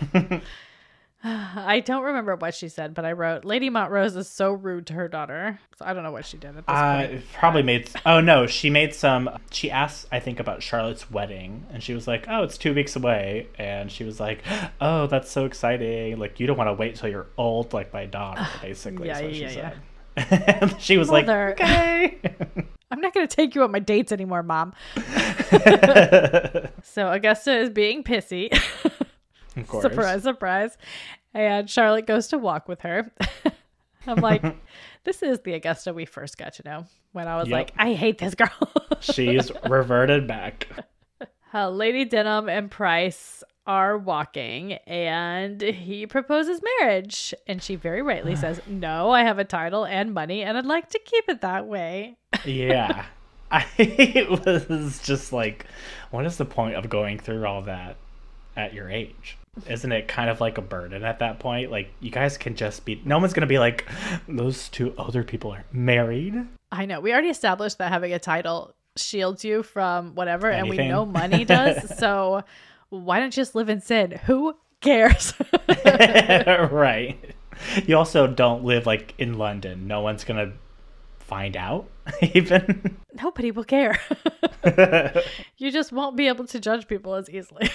[1.24, 4.92] I don't remember what she said, but I wrote Lady Montrose is so rude to
[4.94, 5.58] her daughter.
[5.76, 7.24] So I don't know what she did at this Uh, point.
[7.32, 7.90] probably made.
[8.06, 9.28] Oh no, she made some.
[9.50, 12.94] She asked, I think, about Charlotte's wedding, and she was like, "Oh, it's two weeks
[12.94, 14.42] away," and she was like,
[14.80, 16.18] "Oh, that's so exciting!
[16.18, 19.42] Like, you don't want to wait till you're old, like my daughter, basically." yeah, she
[19.42, 19.72] yeah,
[20.16, 20.58] yeah.
[20.60, 21.56] and she was Mother.
[21.58, 22.18] like, "Okay."
[22.90, 24.72] I'm not going to take you on my dates anymore, mom.
[26.82, 28.48] So Augusta is being pissy.
[29.60, 29.82] Of course.
[29.82, 30.76] surprise, surprise.
[31.34, 33.10] And Charlotte goes to walk with her.
[34.06, 34.42] I'm like,
[35.04, 37.52] this is the Augusta we first got to know when I was Yep.
[37.56, 38.50] like, I hate this girl.
[39.00, 40.66] She's reverted back.
[41.52, 47.34] uh, Lady Denham and Price are walking and he proposes marriage.
[47.46, 50.88] And she very rightly says, No, I have a title and money and I'd like
[50.90, 52.16] to keep it that way.
[52.46, 53.04] Yeah.
[53.50, 53.66] I
[54.46, 55.66] was just like,
[56.10, 57.96] what is the point of going through all that
[58.56, 59.36] at your age?
[59.68, 61.70] Isn't it kind of like a burden at that point?
[61.70, 63.86] Like, you guys can just be, no one's to be like,
[64.28, 66.34] those two older people are married.
[66.70, 67.00] I know.
[67.00, 71.44] We already established that having a title shields you from whatever, and we know money
[71.44, 71.96] does.
[71.98, 72.44] so
[72.90, 74.12] why don't you just live in sin?
[74.26, 75.34] Who cares?
[75.84, 77.16] right.
[77.86, 79.86] You also don't live like in London.
[79.86, 80.52] No one's gonna
[81.18, 81.88] find out,
[82.34, 82.96] even.
[83.14, 84.00] Nobody will care.
[85.56, 87.70] you just won't be able to judge people as easily.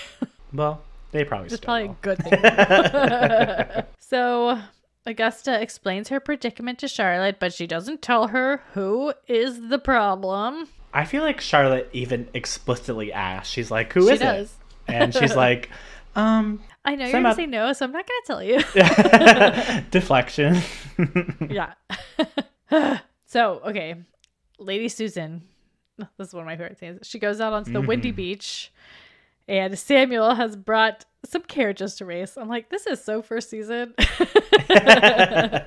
[0.54, 0.82] well,
[1.14, 3.84] they probably It's probably a good thing.
[4.00, 4.60] so
[5.06, 10.68] Augusta explains her predicament to Charlotte, but she doesn't tell her who is the problem.
[10.94, 13.52] I feel like Charlotte even explicitly asked.
[13.52, 14.58] She's like, "Who She is does.
[14.88, 15.70] it?" And she's like,
[16.16, 19.84] "Um, I know you're gonna up- say no, so I'm not gonna tell you.
[19.92, 20.62] deflection."
[21.50, 21.74] yeah.
[23.26, 23.96] so, okay.
[24.60, 25.44] Lady Susan.
[26.18, 27.00] This is one of my favorite scenes.
[27.08, 28.72] She goes out onto the windy beach
[29.48, 32.38] and Samuel has brought some carriages to race.
[32.38, 33.94] I'm like, this is so first season.
[33.98, 35.66] it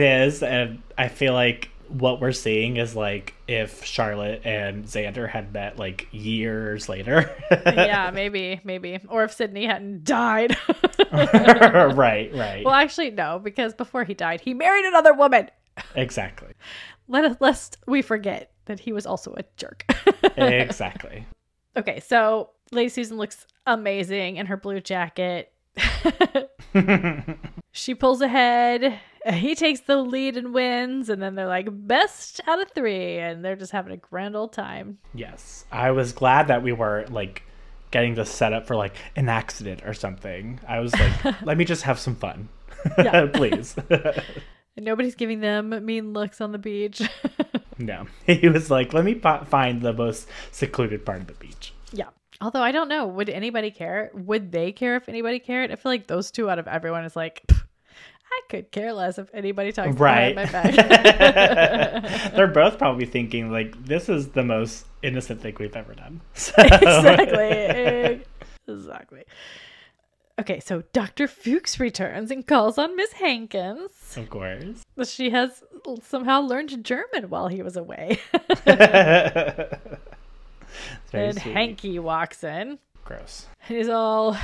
[0.00, 5.52] is, and I feel like what we're seeing is like if Charlotte and Xander had
[5.52, 7.34] met like years later.
[7.50, 9.00] yeah, maybe, maybe.
[9.08, 10.56] Or if Sidney hadn't died.
[11.12, 12.62] right, right.
[12.64, 15.50] well, actually, no, because before he died, he married another woman.
[15.94, 16.52] exactly.
[17.08, 19.84] Let us, lest we forget that he was also a jerk.
[20.36, 21.26] Exactly.
[21.76, 25.52] okay, so Lady Susan looks amazing in her blue jacket.
[27.72, 29.00] she pulls ahead.
[29.32, 33.44] He takes the lead and wins, and then they're like best out of three, and
[33.44, 34.98] they're just having a grand old time.
[35.14, 35.64] yes.
[35.70, 37.42] I was glad that we were like
[37.90, 40.60] getting this set up for like an accident or something.
[40.68, 42.48] I was like, let me just have some fun.
[42.98, 43.26] Yeah.
[43.32, 43.74] Please.
[44.76, 47.02] Nobody's giving them mean looks on the beach.
[47.78, 48.06] no.
[48.26, 51.72] He was like, let me fi- find the most secluded part of the beach.
[52.40, 54.10] Although I don't know, would anybody care?
[54.14, 55.72] Would they care if anybody cared?
[55.72, 59.28] I feel like those two out of everyone is like, I could care less if
[59.34, 60.34] anybody talks Right.
[60.36, 62.32] behind my back.
[62.36, 66.20] They're both probably thinking like this is the most innocent thing we've ever done.
[66.34, 68.24] So- exactly.
[68.68, 69.24] Exactly.
[70.38, 71.26] Okay, so Dr.
[71.26, 73.90] Fuchs returns and calls on Miss Hankins.
[74.16, 74.84] of course.
[75.06, 75.64] She has
[76.02, 78.20] somehow learned German while he was away.
[81.12, 81.52] And sweet.
[81.52, 82.78] Hanky walks in.
[83.04, 83.46] Gross.
[83.68, 84.36] And he's all,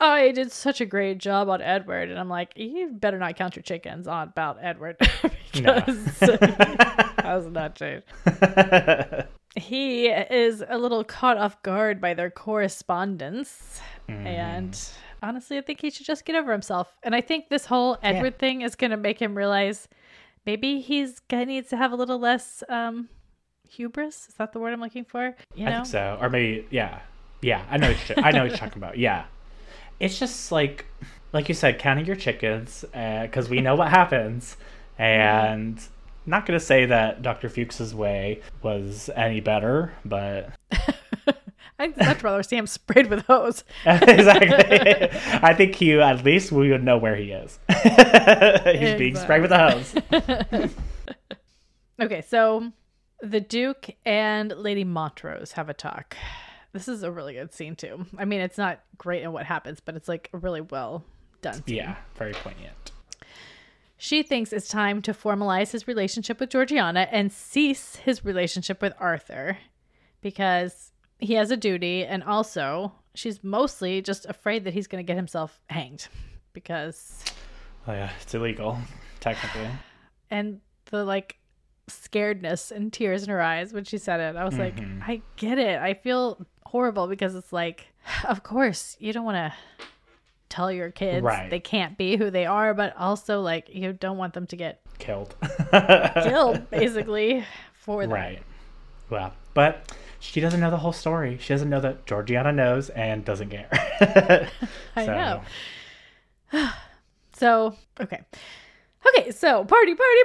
[0.00, 2.10] oh, I did such a great job on Edward.
[2.10, 4.96] And I'm like, you better not count your chickens on about Edward.
[5.52, 8.06] Because that was not changed.
[9.58, 13.80] He is a little caught off guard by their correspondence.
[14.06, 14.26] Mm-hmm.
[14.26, 14.88] And
[15.22, 16.94] honestly, I think he should just get over himself.
[17.02, 19.88] And I think this whole Edward thing is going to make him realize
[20.46, 23.08] maybe he's gonna needs to have a little less um
[23.68, 24.28] hubris.
[24.28, 25.34] Is that the word I'm looking for?
[25.54, 25.70] You know?
[25.70, 26.18] I think so.
[26.20, 27.00] Or maybe yeah.
[27.42, 28.98] Yeah, I know what you're, I know what you're talking about.
[28.98, 29.24] Yeah.
[30.00, 30.86] It's just like
[31.32, 34.56] like you said, counting your chickens uh, because we know what happens,
[34.98, 35.80] and
[36.24, 37.48] not gonna say that Dr.
[37.48, 40.50] Fuchs's way was any better, but
[41.78, 43.64] I'd much rather see him sprayed with hose.
[43.84, 45.08] exactly.
[45.42, 47.58] I think he, at least we would know where he is.
[47.68, 50.70] He's being sprayed with a hose.
[52.00, 52.72] Okay, so
[53.20, 56.16] the Duke and Lady Montrose have a talk.
[56.72, 58.04] This is a really good scene too.
[58.18, 61.04] I mean, it's not great in what happens, but it's like really well
[61.40, 61.54] done.
[61.66, 61.76] Scene.
[61.76, 62.92] Yeah, very poignant.
[63.98, 68.92] She thinks it's time to formalize his relationship with Georgiana and cease his relationship with
[69.00, 69.56] Arthur
[70.20, 75.06] because he has a duty and also she's mostly just afraid that he's going to
[75.06, 76.08] get himself hanged
[76.52, 77.24] because
[77.88, 78.76] Oh yeah, it's illegal,
[79.20, 79.68] technically.
[80.30, 81.38] and the like
[81.88, 84.36] scaredness and tears in her eyes when she said it.
[84.36, 85.02] I was like, mm-hmm.
[85.02, 85.78] I get it.
[85.78, 87.86] I feel horrible because it's like,
[88.24, 89.52] of course, you don't want to
[90.48, 91.50] tell your kids Right.
[91.50, 94.80] they can't be who they are, but also like you don't want them to get
[94.98, 95.34] Killed.
[96.22, 97.44] killed basically
[97.74, 98.12] for that.
[98.12, 98.42] Right.
[99.10, 101.38] Well, but she doesn't know the whole story.
[101.40, 103.68] She doesn't know that Georgiana knows and doesn't care.
[104.96, 105.42] I know.
[107.38, 108.22] So, okay.
[109.08, 110.22] Okay, so party, party,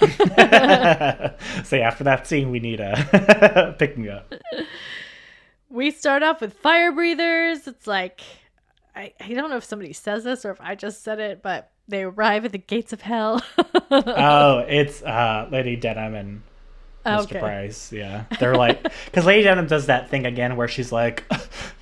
[0.00, 0.14] party.
[1.64, 4.34] so after that scene, we need a pick me up.
[5.70, 7.66] we start off with fire breathers.
[7.66, 8.20] It's like
[8.94, 11.70] I, I don't know if somebody says this or if I just said it, but
[11.88, 13.42] they arrive at the gates of hell.
[13.94, 16.42] Oh, it's uh, Lady Denham and
[17.04, 17.24] Mr.
[17.24, 17.40] Okay.
[17.40, 17.92] Price.
[17.92, 21.28] Yeah, they're like because Lady Denham does that thing again where she's like,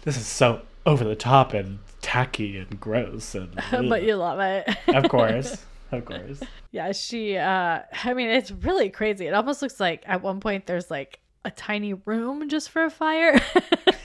[0.03, 4.77] "This is so over the top and tacky and gross," and but you love it.
[4.89, 6.41] of course, of course.
[6.73, 9.27] yeah, she uh I mean it's really crazy.
[9.27, 12.91] It almost looks like at one point there's like a tiny room just for a
[12.91, 13.41] fire.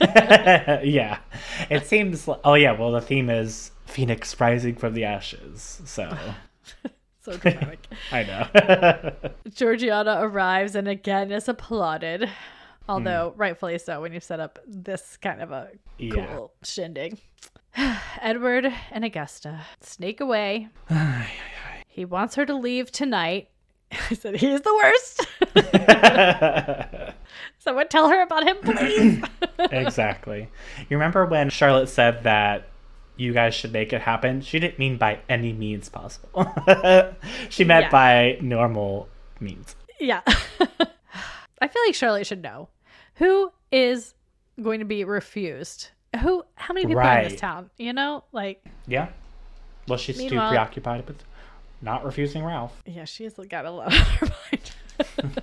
[0.84, 1.18] yeah,
[1.70, 2.26] it seems.
[2.28, 5.80] li- Oh yeah, well the theme is Phoenix rising from the ashes.
[5.84, 6.16] So
[7.22, 7.86] so dramatic.
[8.12, 9.30] I know.
[9.52, 12.28] Georgiana arrives and again is applauded,
[12.88, 16.46] although rightfully so when you set up this kind of a cool Yeah.
[16.62, 17.18] shindig.
[18.22, 20.68] Edward and Augusta sneak away.
[21.96, 23.48] he wants her to leave tonight.
[24.10, 25.26] I said, he's the worst.
[27.58, 29.22] Someone tell her about him, please.
[29.72, 30.48] exactly.
[30.88, 32.68] You remember when Charlotte said that
[33.16, 34.42] you guys should make it happen?
[34.42, 36.44] She didn't mean by any means possible.
[37.48, 37.90] she meant Yeah.
[37.90, 39.08] by normal
[39.40, 39.74] means.
[39.98, 40.20] yeah.
[40.26, 42.68] I feel like Charlotte should know
[43.14, 44.12] who is
[44.60, 45.88] going to be refused.
[46.20, 46.44] Who?
[46.56, 47.70] How many people are in this town?
[47.78, 49.08] You know, like Yeah.
[49.88, 51.22] Well, she's too preoccupied with
[51.80, 52.82] not refusing Ralph.
[52.86, 55.42] Yeah, she's got a lot on her mind.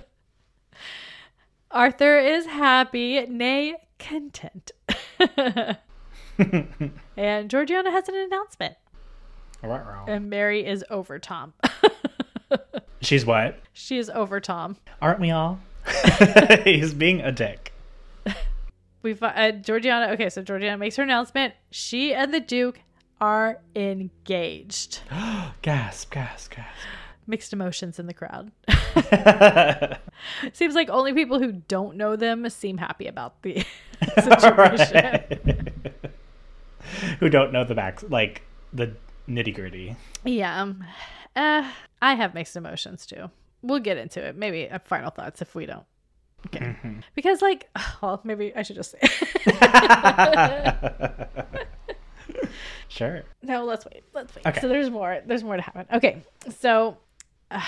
[1.70, 4.72] Arthur is happy, nay, content.
[7.16, 8.74] and Georgiana has an announcement.
[9.62, 10.08] All right, Ralph.
[10.08, 11.54] And Mary is over Tom.
[13.00, 13.60] She's what?
[13.72, 14.76] she is over Tom.
[15.02, 15.58] Aren't we all?
[16.64, 17.72] He's being a dick.
[19.02, 20.12] We uh, Georgiana.
[20.12, 21.54] Okay, so Georgiana makes her announcement.
[21.70, 22.80] She and the Duke
[23.20, 25.00] are engaged.
[25.62, 26.86] Gasp, gasp, gasp.
[27.26, 28.52] Mixed emotions in the crowd.
[30.52, 33.64] Seems like only people who don't know them seem happy about the
[34.22, 35.72] situation.
[37.20, 38.42] Who don't know the back, like
[38.72, 38.94] the
[39.28, 39.96] nitty gritty.
[40.24, 40.62] Yeah.
[40.62, 40.84] Um,
[41.34, 41.70] uh,
[42.02, 43.30] I have mixed emotions too.
[43.62, 44.36] We'll get into it.
[44.36, 45.84] Maybe final thoughts if we don't.
[46.46, 46.76] Okay.
[47.14, 47.70] Because, like,
[48.02, 48.98] well, maybe I should just say.
[52.88, 53.22] Sure.
[53.42, 54.04] no, let's wait.
[54.12, 54.46] Let's wait.
[54.46, 54.60] Okay.
[54.60, 55.20] So there's more.
[55.26, 55.86] There's more to happen.
[55.92, 56.22] Okay.
[56.58, 56.96] So
[57.50, 57.60] uh,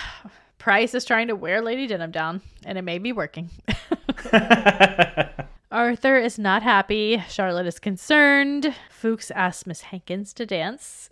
[0.59, 3.51] Price is trying to wear Lady Denham down, and it may be working.
[5.71, 7.23] Arthur is not happy.
[7.29, 8.75] Charlotte is concerned.
[8.91, 11.11] Fuchs asks Miss Hankins to dance,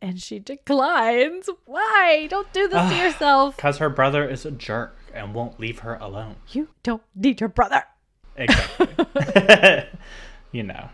[0.00, 1.48] and she declines.
[1.66, 2.26] Why?
[2.28, 3.56] Don't do this to yourself.
[3.56, 6.36] Because her brother is a jerk and won't leave her alone.
[6.50, 7.84] You don't need your brother.
[8.36, 8.88] Exactly.
[10.52, 10.88] you know.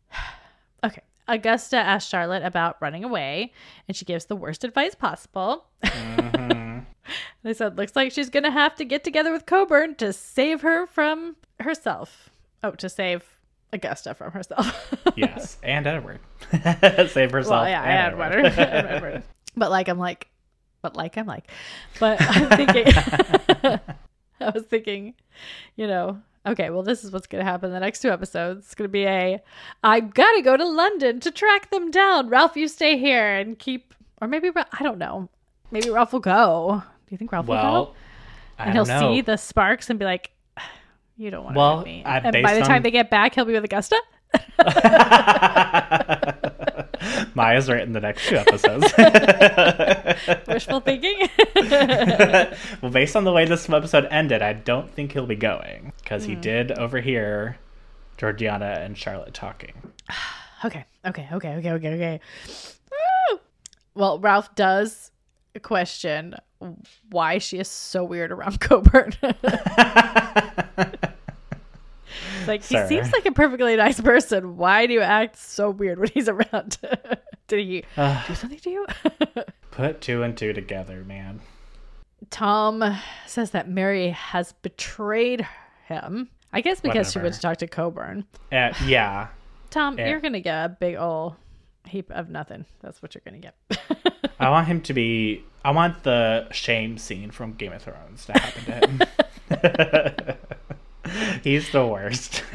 [1.32, 3.52] Augusta asks Charlotte about running away,
[3.88, 5.64] and she gives the worst advice possible.
[5.82, 6.80] Mm-hmm.
[7.42, 10.60] they said, looks like she's going to have to get together with Colbourne to save
[10.60, 12.28] her from herself.
[12.62, 13.24] Oh, to save
[13.72, 14.94] Augusta from herself.
[15.16, 15.58] Yes.
[15.62, 16.20] And Edward.
[16.50, 17.50] Save herself.
[17.50, 18.58] well, yeah, I and had Edward.
[18.58, 19.22] Edward.
[19.54, 20.28] But like, I'm like,
[20.80, 21.50] but like, I'm like,
[22.00, 22.86] but I'm thinking,
[24.40, 25.12] I was thinking,
[25.76, 28.66] you know, okay, well, this is what's going to happen in the next two episodes.
[28.66, 29.40] It's going to be a
[29.82, 32.28] I've got to go to London to track them down.
[32.28, 35.28] Ralph, you stay here and keep, or maybe, I don't know.
[35.70, 36.82] Maybe Ralph will go.
[37.06, 37.62] Do you think Ralph will go?
[37.62, 37.94] Well,
[38.58, 39.14] I And he'll know.
[39.14, 40.30] see the sparks and be like,
[41.16, 42.04] you don't want to Well, hit me.
[42.04, 44.00] I- and by the time they get back, he'll be with Augusta.
[47.34, 48.92] Maya's right in the next two episodes.
[50.48, 51.28] Wishful thinking.
[52.82, 56.24] well, based on the way this episode ended, I don't think he'll be going because
[56.24, 56.30] Hmm.
[56.30, 57.58] he did overhear
[58.18, 59.72] Georgiana and Charlotte talking.
[60.64, 62.20] Okay, okay, okay, okay, okay, okay.
[63.32, 63.40] Woo!
[63.96, 65.10] Well, Ralph does
[65.62, 66.36] question
[67.10, 69.12] why she is so weird around Colbourne.
[72.46, 74.56] like he seems like a perfectly nice person.
[74.56, 76.78] Why do you act so weird when he's around?
[77.48, 78.24] Did he Ugh.
[78.26, 78.86] do something to you?
[79.70, 81.40] Put two and two together, man.
[82.30, 82.82] Tom
[83.26, 85.46] says that Mary has betrayed
[85.86, 86.28] him.
[86.52, 87.24] I guess because she Whatever.
[87.24, 88.24] went to talk to Colbourne.
[88.50, 89.28] Uh, yeah.
[89.70, 91.36] Tom, you're gonna get a big ol'
[91.86, 92.66] heap of nothing.
[92.80, 93.54] That's what you're gonna get.
[94.38, 95.44] I want him to be.
[95.64, 100.36] I want the shame scene from Game of Thrones to happen to him.
[101.44, 102.42] He's the worst.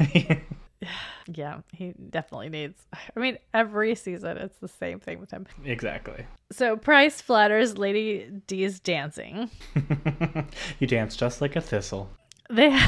[1.30, 2.80] Yeah, he definitely needs.
[3.14, 5.46] I mean, every season it's the same thing with him.
[5.64, 6.24] exactly.
[6.52, 9.50] So Price flatters Lady D's dancing.
[10.78, 12.08] you dance just like a thistle.
[12.48, 12.78] They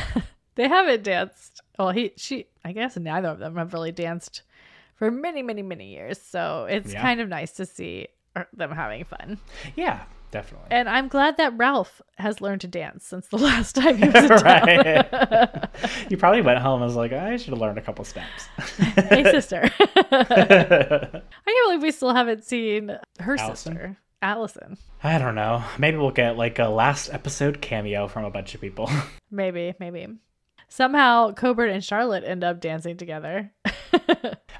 [0.54, 1.60] they haven't danced.
[1.78, 4.42] Well, he she I guess neither of them have really danced
[4.94, 6.18] for many many many years.
[6.18, 7.02] So it's Yeah.
[7.02, 9.36] kind of nice to see uh, them having fun.
[9.76, 10.68] Yeah, definitely.
[10.70, 14.14] And I'm glad that Ralph has learned to dance since the last time he was
[14.14, 14.42] in town.
[14.42, 15.68] right.
[16.10, 18.46] you probably went home and was like, I should have learned a couple steps.
[19.08, 19.70] hey sister.
[19.84, 23.72] I can't believe we still haven't seen her Allison?
[23.74, 24.76] sister, Allison.
[25.02, 25.64] I don't know.
[25.78, 28.90] Maybe we'll get like a last episode cameo from a bunch of people.
[29.30, 30.08] Maybe, maybe.
[30.72, 33.52] Somehow Colbourne and Charlotte end up dancing together.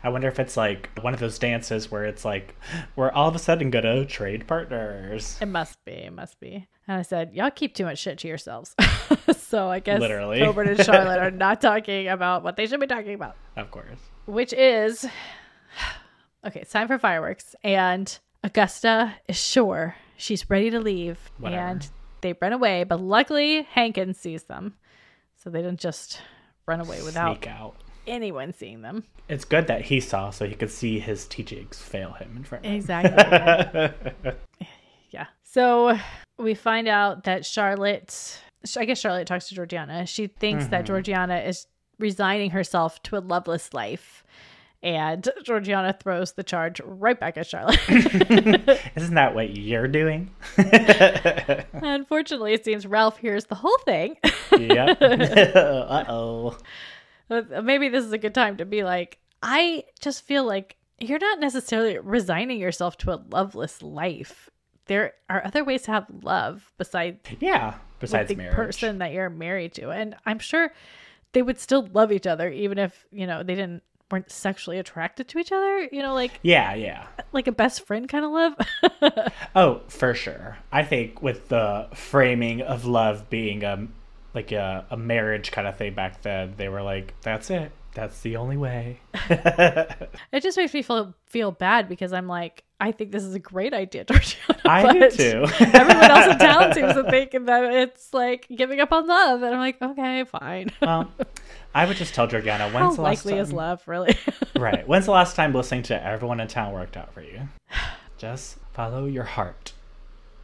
[0.02, 2.56] I wonder if it's like one of those dances where it's like
[2.96, 5.38] we're all of a sudden gonna trade partners.
[5.40, 6.66] It must be, it must be.
[6.88, 8.74] And I said, Y'all keep too much shit to yourselves.
[9.36, 10.40] so I guess Literally.
[10.40, 13.36] Colbourne and Charlotte are not talking about what they should be talking about.
[13.56, 14.00] Of course.
[14.26, 15.04] Which is
[16.46, 17.54] okay, it's time for fireworks.
[17.62, 21.62] And Augusta is sure she's ready to leave, Whatever.
[21.62, 21.88] and
[22.20, 22.82] they run away.
[22.82, 24.74] But luckily, Hankins sees them,
[25.42, 26.20] so they didn't just
[26.66, 27.74] run away without Sneak out.
[28.06, 29.04] anyone seeing them.
[29.28, 32.64] It's good that he saw so he could see his teachings fail him in front
[32.64, 32.76] of him.
[32.76, 34.32] Exactly.
[35.10, 35.26] yeah.
[35.44, 35.98] So
[36.38, 38.40] we find out that Charlotte,
[38.76, 40.06] I guess Charlotte talks to Georgiana.
[40.06, 40.86] She thinks that mm-hmm.
[40.86, 41.66] Georgiana is
[41.98, 44.24] resigning herself to a loveless life.
[44.82, 47.78] And Georgiana throws the charge right back at Charlotte.
[48.96, 50.30] Isn't that what you're doing?
[51.72, 54.16] Unfortunately, it seems Ralph hears the whole thing.
[54.52, 54.98] yep.
[55.02, 56.56] uh oh.
[57.62, 61.40] Maybe this is a good time to be like, I just feel like you're not
[61.40, 64.50] necessarily resigning yourself to a loveless life.
[64.86, 67.74] There are other ways to have love besides Yeah.
[68.00, 68.54] Besides the marriage.
[68.56, 70.72] person that you're married to and i'm sure
[71.32, 75.28] they would still love each other even if you know they didn't weren't sexually attracted
[75.28, 77.06] to each other you know like Yeah, yeah.
[77.32, 78.54] like a best friend kind of love
[79.54, 80.58] Oh, for sure.
[80.72, 83.86] I think with the framing of love being a
[84.34, 87.72] like a, a marriage kind of thing back then, they were like, "That's it.
[87.94, 92.90] That's the only way." it just makes me feel feel bad because i'm like i
[92.92, 95.46] think this is a great idea Georgiana, I do too.
[95.60, 99.54] everyone else in town seems to think that it's like giving up on love and
[99.54, 101.10] i'm like okay fine well,
[101.72, 104.16] I would just tell Georgiana, how "When's the last likely time?" is love really
[104.56, 104.86] Right.
[104.88, 107.42] When's the last time listening to everyone in town worked out for you?
[108.18, 109.72] Just follow your heart,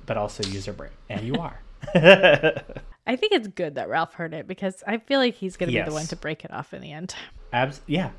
[0.07, 1.61] but also use your brain, and you are.
[1.95, 5.81] i think it's good that ralph heard it because i feel like he's gonna be
[5.83, 7.15] the one to break it off in the end
[7.53, 8.11] Abs- yeah.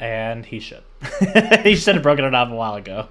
[0.00, 0.82] And he should.
[1.64, 3.08] he should have broken it off a while ago.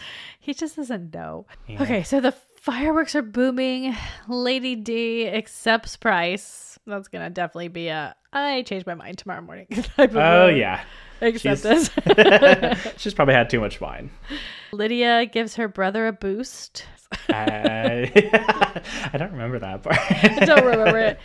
[0.40, 1.46] He just doesn't know.
[1.66, 1.82] Yeah.
[1.82, 2.30] Okay, so the
[2.60, 3.96] fireworks are booming.
[4.28, 6.78] Lady D accepts price.
[6.86, 9.66] That's gonna definitely be a I change my mind tomorrow morning.
[9.98, 10.84] Oh uh, yeah.
[11.20, 11.90] acceptance.
[12.98, 14.10] She's probably had too much wine.
[14.72, 16.84] Lydia gives her brother a boost.
[17.28, 18.82] I,
[19.12, 19.98] I don't remember that part.
[19.98, 21.18] I don't remember it.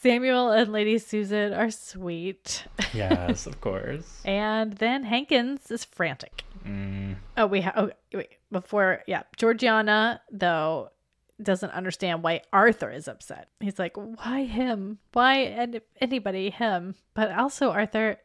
[0.00, 2.64] Samuel and Lady Susan are sweet.
[2.94, 4.20] yes, of course.
[4.24, 6.44] And then Hankins is frantic.
[6.66, 7.74] Mm, Oh, we have.
[7.76, 8.30] Oh, wait.
[8.50, 10.90] Before, yeah, Georgiana though
[11.40, 13.48] doesn't understand why Arthur is upset.
[13.60, 14.98] He's like, "Why him?
[15.12, 18.16] Why and anybody him?" But also, Arthur.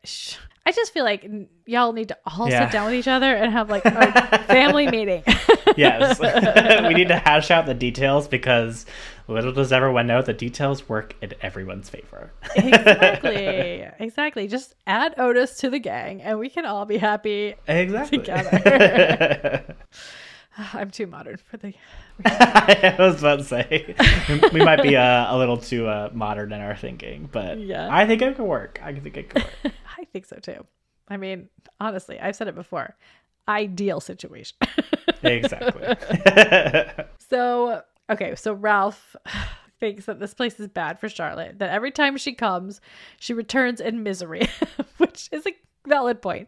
[0.65, 1.29] I just feel like
[1.65, 2.65] y'all need to all Yeah.
[2.65, 5.23] sit down with each other and have like a family meeting.
[5.77, 6.19] yes.
[6.87, 8.85] we need to hash out the details because
[9.27, 12.31] little does everyone know the details work in everyone's favor.
[12.55, 14.47] exactly, exactly.
[14.47, 17.55] Just add Otis to the gang, and we can all be happy.
[17.67, 18.19] exactly.
[18.19, 19.75] Together.
[20.73, 21.73] I'm too modern for the.
[22.25, 23.95] I was about to say
[24.53, 27.87] we might be uh, a little too uh, modern in our thinking, but Yeah.
[27.91, 28.79] I think it could work.
[28.83, 29.73] I think it could work.
[29.97, 30.63] I think so too.
[31.07, 31.49] I mean,
[31.79, 32.95] honestly, I've said it before.
[33.47, 34.57] Ideal situation.
[35.23, 35.95] exactly.
[37.29, 39.15] so, okay, so Ralph
[39.79, 42.79] thinks that this place is bad for Charlotte, that every time she comes,
[43.19, 44.47] she returns in misery,
[44.97, 45.51] which is a
[45.85, 46.47] valid point.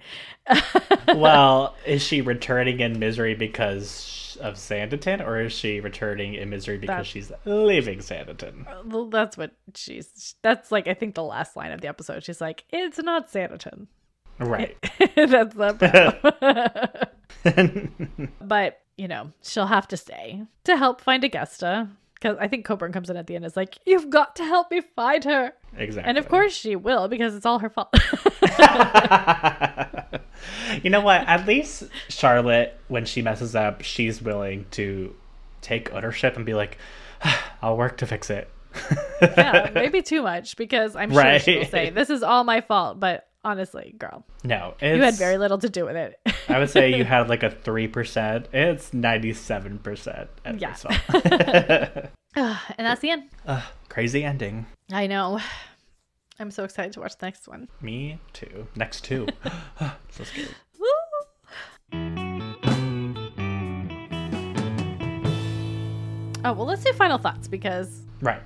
[1.13, 6.77] well, is she returning in misery because of Sanditon, or is she returning in misery
[6.77, 8.67] because That- she's leaving Sanditon?
[8.67, 12.23] Uh, well, that's what she's, that's like, I think the last line of the episode.
[12.23, 13.87] She's like, it's not Sanditon.
[14.39, 14.77] Right.
[15.15, 15.73] that's the
[17.43, 18.29] problem.
[18.41, 21.89] but, you know, she'll have to stay to help find Augusta.
[22.15, 24.43] Because I think Colbourne comes in at the end and is like, You've got to
[24.43, 25.53] help me find her.
[25.77, 26.09] exactly.
[26.09, 27.93] And of course she will because it's all her fault.
[30.81, 31.21] you know what?
[31.27, 35.13] At least Charlotte, when she messes up, she's willing to
[35.61, 36.77] take ownership and be like,
[37.23, 38.49] ah, "I'll work to fix it."
[39.21, 42.99] yeah, maybe too much because I'm sure she will say, This is all my fault.
[42.99, 46.19] But honestly, girl, No, you had very little to do with it.
[46.49, 48.47] I would say you had like a three percent.
[48.51, 50.29] It's ninety-seven percent.
[50.57, 50.75] Yeah.
[52.37, 53.29] And that's the end.
[53.87, 54.65] crazy ending.
[54.91, 55.39] I know.
[56.39, 57.69] I'm so excited to watch the next one.
[57.79, 58.67] Me too.
[58.75, 59.25] Next two.
[60.11, 60.49] so scary.
[66.47, 68.41] Oh, well, let's do final thoughts because, Right.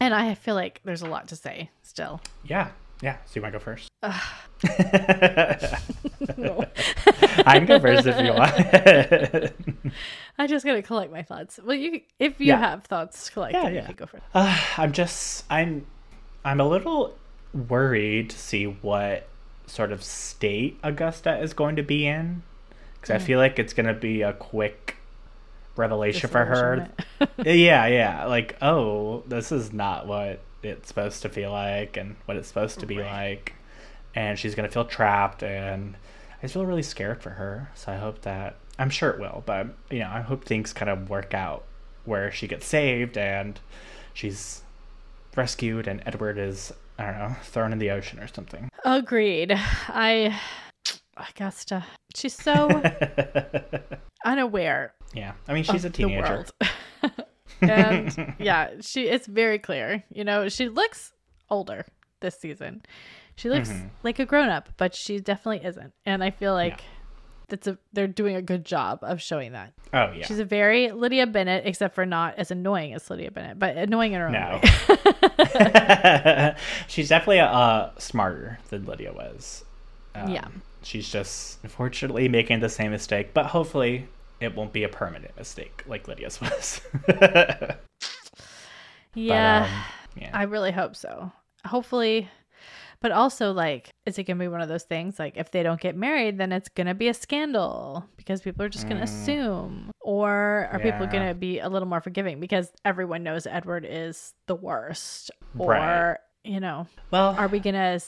[0.00, 2.20] and I feel like there's a lot to say still.
[2.44, 2.70] Yeah.
[3.02, 3.16] Yeah.
[3.26, 3.88] So you want to go first?
[6.38, 6.64] No.
[7.44, 8.52] I can go first if you want.
[10.38, 11.58] I just gotta collect my thoughts.
[11.62, 12.58] Well, you, if you Yeah.
[12.58, 13.54] have thoughts collect.
[13.54, 13.86] Yeah, you yeah.
[13.86, 14.22] can go first.
[14.34, 15.86] Uh, I'm just I'm
[16.44, 17.16] I'm a little
[17.54, 19.28] worried to see what
[19.66, 22.42] sort of state Augusta is going to be in
[22.94, 24.96] because I feel like it's going to be a quick
[25.76, 26.88] revelation for her.
[27.44, 32.36] yeah, yeah, like oh, this is not what it's supposed to feel like and what
[32.36, 33.28] it's supposed to be Right.
[33.30, 33.54] like,
[34.14, 35.94] and she's going to feel trapped and.
[35.96, 35.98] I
[36.42, 37.70] I feel really scared for her.
[37.74, 40.90] So I hope that I'm sure it will, but you know, I hope things kind
[40.90, 41.64] of work out
[42.04, 43.58] where she gets saved and
[44.12, 44.60] she's
[45.34, 48.68] rescued and Edward is I don't know, thrown in the ocean or something.
[48.84, 49.52] Agreed.
[49.88, 50.38] I
[51.16, 51.84] Augusta.
[52.14, 52.68] She's so
[54.24, 54.92] unaware.
[55.14, 55.32] Yeah.
[55.48, 56.46] I mean, she's a teenager.
[57.60, 60.04] and yeah, she it's very clear.
[60.12, 61.12] You know, she looks
[61.50, 61.86] older
[62.20, 62.82] this season.
[63.36, 63.88] She looks mm-hmm.
[64.02, 65.92] like a grown up, but she definitely isn't.
[66.06, 66.84] And I feel like yeah.
[67.48, 69.74] that's a they're doing a good job of showing that.
[69.92, 70.24] Oh yeah.
[70.26, 74.12] She's a very Lydia Bennet, except for not as annoying as Lydia Bennet, but annoying
[74.12, 74.60] in her no.
[74.62, 74.96] own
[75.38, 76.54] way.
[76.88, 79.64] she's definitely uh, smarter than Lydia was.
[80.14, 80.48] Um, yeah.
[80.82, 84.06] She's just unfortunately making the same mistake, but hopefully
[84.40, 86.80] it won't be a permanent mistake like Lydia's was.
[89.14, 89.70] yeah, but, um,
[90.16, 90.30] yeah.
[90.32, 91.32] I really hope so.
[91.64, 92.28] Hopefully,
[93.00, 95.80] but also like, is it gonna be one of those things like if they don't
[95.80, 99.04] get married, then it's gonna be a scandal because people are just gonna mm.
[99.04, 100.90] assume, or are yeah.
[100.90, 105.70] people gonna be a little more forgiving because everyone knows Edward is the worst, or
[105.70, 106.16] right.
[106.44, 108.00] you know, well, are we gonna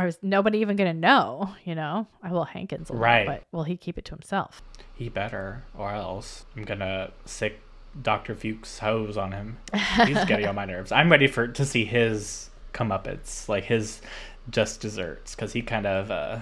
[0.00, 1.50] or is nobody even gonna know?
[1.64, 3.26] You know, I will Hankins, right?
[3.26, 4.62] Lot, but will he keep it to himself?
[4.94, 7.60] He better, or else I'm gonna sick
[8.00, 9.58] Doctor Fuchs hose on him.
[10.06, 10.92] He's getting on my nerves.
[10.92, 14.00] I'm ready for to see his comeuppance, like his
[14.48, 16.38] just desserts, because he kind of uh,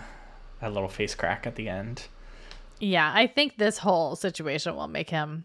[0.60, 2.04] had a little face crack at the end.
[2.80, 5.44] Yeah, I think this whole situation will make him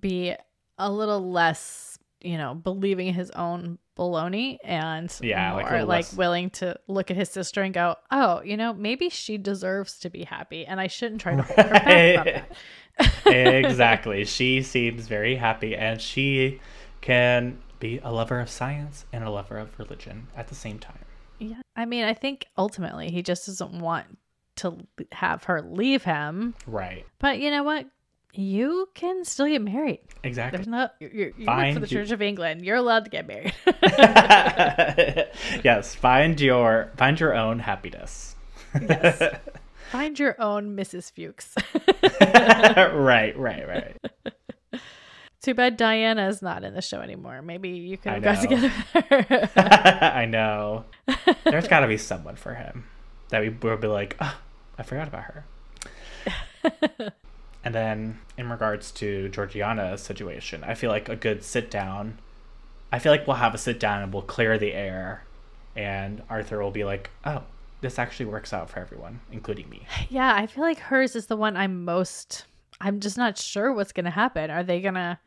[0.00, 0.34] be
[0.78, 1.93] a little less,
[2.24, 7.16] you know, believing his own baloney and yeah, more like, like willing to look at
[7.16, 10.86] his sister and go, oh, you know, maybe she deserves to be happy, and I
[10.86, 12.50] shouldn't try to hold her back
[13.26, 14.24] exactly.
[14.24, 16.60] She seems very happy, and she
[17.00, 21.04] can be a lover of science and a lover of religion at the same time.
[21.38, 24.06] Yeah, I mean, I think ultimately he just doesn't want
[24.56, 26.54] to have her leave him.
[26.66, 27.04] Right.
[27.18, 27.86] But you know what?
[28.36, 30.00] You can still get married.
[30.22, 30.58] Exactly.
[30.58, 32.64] There's not you you work for the Church of England.
[32.64, 33.54] You're allowed to get married.
[35.64, 38.36] yes, find your find your own happiness.
[38.80, 39.38] yes.
[39.90, 41.12] Find your own Mrs.
[41.12, 41.54] Fuchs.
[42.92, 43.96] right, right, right.
[45.40, 47.42] Too bad Diana's not in the show anymore.
[47.42, 48.72] Maybe you could have got together.
[49.54, 50.86] I know.
[51.44, 52.86] There's got to be someone for him
[53.28, 54.36] that we will be like, oh,
[54.76, 55.44] I forgot about her.
[57.64, 62.18] And then in regards to Georgiana's situation, I feel like a good sit down.
[62.92, 65.24] I feel like we'll have a sit down and we'll clear the air,
[65.74, 67.42] and Arthur will be like, "Oh,
[67.80, 71.36] this actually works out for everyone, including me." Yeah, I feel like hers is the
[71.36, 72.44] one I'm most.
[72.80, 74.50] I'm just not sure what's gonna happen.
[74.50, 75.18] Are they gonna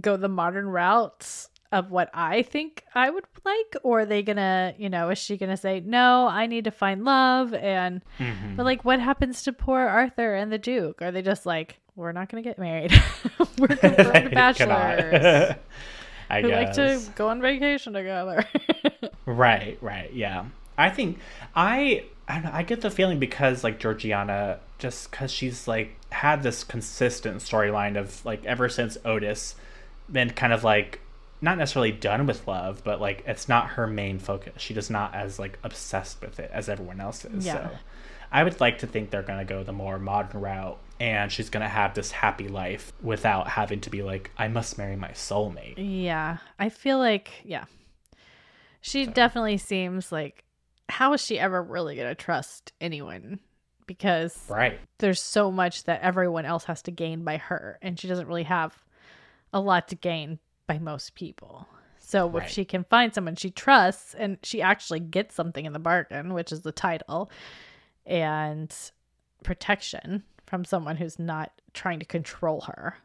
[0.00, 4.74] go the modern route of what I think I would like, or are they gonna,
[4.78, 6.26] you know, is she gonna say no?
[6.26, 8.56] I need to find love, and mm-hmm.
[8.56, 11.02] but like, what happens to poor Arthur and the Duke?
[11.02, 12.92] Are they just like, we're not gonna get married?
[13.58, 15.56] we're confirmed bachelors.
[16.30, 16.76] I guess.
[16.76, 18.44] like to go on vacation together.
[19.26, 20.44] right, right, yeah.
[20.76, 21.18] I think
[21.56, 26.42] I I, know, I get the feeling because like Georgiana, just because she's like had
[26.42, 29.54] this consistent storyline of like ever since Otis,
[30.10, 31.00] been kind of like
[31.40, 34.54] not necessarily done with love, but like it's not her main focus.
[34.56, 37.46] She does not as like obsessed with it as everyone else is.
[37.46, 37.70] Yeah.
[37.70, 37.76] So
[38.32, 41.68] I would like to think they're gonna go the more modern route and she's gonna
[41.68, 45.74] have this happy life without having to be like, I must marry my soulmate.
[45.76, 46.38] Yeah.
[46.58, 47.64] I feel like yeah.
[48.80, 49.12] She so.
[49.12, 50.44] definitely seems like
[50.88, 53.38] how is she ever really gonna trust anyone?
[53.86, 54.78] Because right.
[54.98, 58.42] there's so much that everyone else has to gain by her and she doesn't really
[58.42, 58.76] have
[59.52, 60.38] a lot to gain
[60.68, 61.66] by most people.
[61.98, 62.44] So right.
[62.44, 66.32] if she can find someone she trusts and she actually gets something in the bargain,
[66.32, 67.28] which is the title
[68.06, 68.72] and
[69.42, 72.96] protection from someone who's not trying to control her,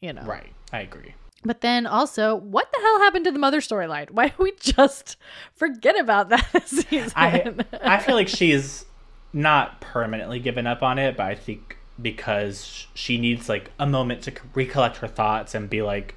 [0.00, 0.22] you know.
[0.22, 0.52] Right.
[0.72, 1.14] I agree.
[1.44, 4.10] But then also, what the hell happened to the mother storyline?
[4.10, 5.16] Why do we just
[5.54, 7.12] forget about that season?
[7.14, 8.86] I, I feel like she's
[9.32, 14.22] not permanently given up on it, but I think because she needs like a moment
[14.22, 16.14] to recollect her thoughts and be like,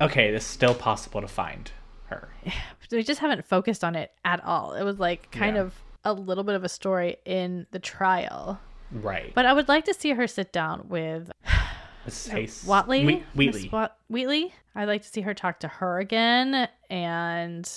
[0.00, 1.70] okay, it's still possible to find
[2.06, 2.28] her.
[2.92, 4.74] We just haven't focused on it at all.
[4.74, 5.62] It was like kind yeah.
[5.62, 5.74] of
[6.04, 8.60] a little bit of a story in the trial.
[8.90, 9.32] Right.
[9.32, 11.30] But I would like to see her sit down with
[12.04, 13.06] Miss Watley.
[13.06, 13.68] We- Wheatley.
[13.68, 14.52] Wat- Wheatley.
[14.74, 17.70] I'd like to see her talk to her again and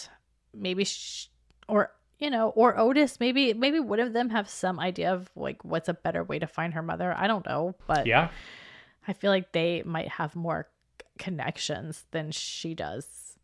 [0.52, 1.30] maybe sh-
[1.68, 5.64] or you know, or Otis, maybe maybe one of them have some idea of like
[5.64, 7.14] what's a better way to find her mother.
[7.16, 8.30] I don't know, but yeah.
[9.08, 10.68] I feel like they might have more
[11.20, 13.38] connections than she does.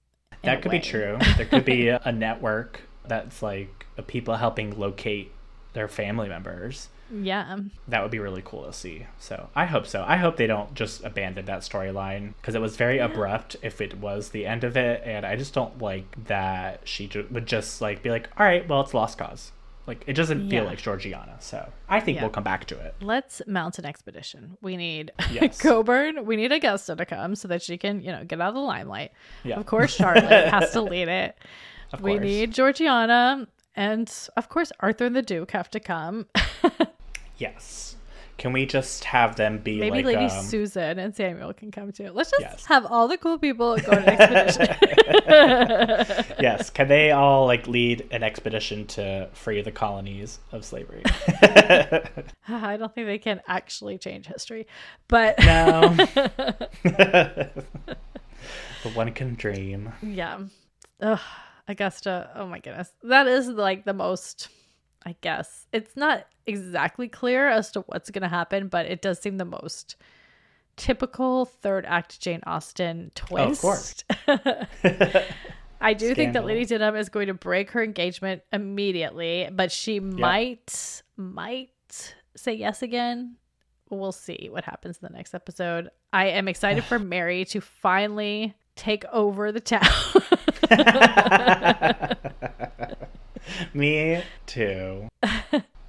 [0.43, 1.17] That could be true.
[1.38, 5.32] There could be a, a network that's like people helping locate
[5.74, 6.89] their family members.
[7.11, 7.57] Yeah.
[7.88, 9.07] That would be really cool to see.
[9.17, 10.05] So I hope so.
[10.07, 13.05] I hope they don't just abandon that storyline because it was very yeah.
[13.05, 15.01] abrupt if it was the end of it.
[15.03, 18.67] And I just don't like that she ju- would just like be like, all right,
[18.67, 19.51] well, it's lost cause.
[19.89, 21.35] Like it doesn't feel like Georgiana.
[21.39, 22.21] So I think yeah.
[22.21, 22.93] we'll come back to it.
[23.01, 24.55] Let's mount an expedition.
[24.61, 25.59] We need yes.
[25.59, 26.27] Colbourne.
[26.27, 28.61] We need Augusta to come so that she can, you know, get out of the
[28.61, 29.13] limelight.
[29.43, 29.59] Yeah.
[29.59, 31.35] Of course, Charlotte has to lead it.
[31.91, 33.47] Of we need Georgiana.
[33.75, 36.27] And of course, Arthur and the Duke have to come.
[37.37, 37.95] yes.
[38.39, 40.43] Can we just have them be maybe like, Lady um...
[40.45, 42.09] Susan and Samuel can come too?
[42.13, 42.65] Let's just yes.
[42.67, 44.77] have all the cool people go on an expedition.
[46.39, 51.03] yes, can they all like lead an expedition to free the colonies of slavery?
[52.47, 54.67] I don't think they can actually change history,
[55.09, 55.97] but no.
[56.83, 57.51] but
[58.93, 59.91] one can dream.
[60.01, 60.39] Yeah.
[61.01, 61.19] Ugh,
[61.67, 62.31] Augusta.
[62.35, 64.47] Oh my goodness, that is like the most
[65.06, 65.66] I guess.
[65.72, 69.45] It's not exactly clear as to what's going to happen, but it does seem the
[69.45, 69.95] most
[70.76, 74.06] typical third act Jane Austen twist.
[74.10, 74.66] Oh, of course.
[75.82, 76.16] I do Scandal.
[76.16, 80.04] think that Lady Denham is going to break her engagement immediately, but she yep.
[80.04, 83.36] might might say yes again.
[83.89, 85.89] We'll see what happens in the next episode.
[86.12, 89.82] I am excited for Mary to finally take over the town.
[93.73, 95.07] Me too.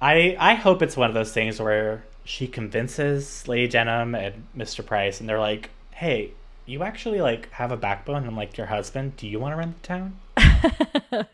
[0.01, 4.85] I I hope it's one of those things where she convinces Lady Denham and Mr.
[4.85, 6.31] Price, and they're like, "Hey,
[6.65, 9.17] you actually like have a backbone and like your husband.
[9.17, 10.19] Do you want to run the town?"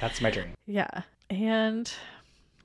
[0.00, 0.52] that's my dream.
[0.66, 1.92] Yeah, and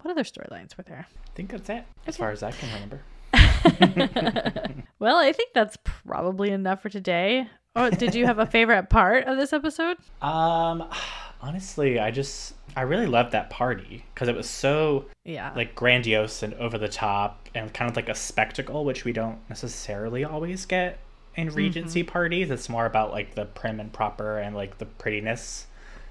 [0.02, 1.08] what other storylines were there?
[1.10, 3.02] I think that's it, as far as I can remember.
[5.00, 7.48] well, I think that's probably enough for today.
[7.76, 9.98] Oh, did you have a favorite part of this episode?
[10.22, 10.86] Um,
[11.42, 16.44] honestly, I just I really loved that party because it was so yeah like grandiose
[16.44, 20.66] and over the top and kind of like a spectacle, which we don't necessarily always
[20.66, 21.00] get
[21.36, 21.58] in mm-hmm.
[21.58, 22.12] Regency mm-hmm.
[22.12, 22.52] parties.
[22.52, 25.68] It's more about like the prim and proper and like the prettiness.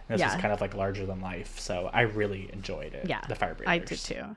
[0.09, 0.33] And this yeah.
[0.33, 3.07] was kind of like larger than life, so I really enjoyed it.
[3.09, 3.69] Yeah, the fire breathers.
[3.69, 4.37] I did too.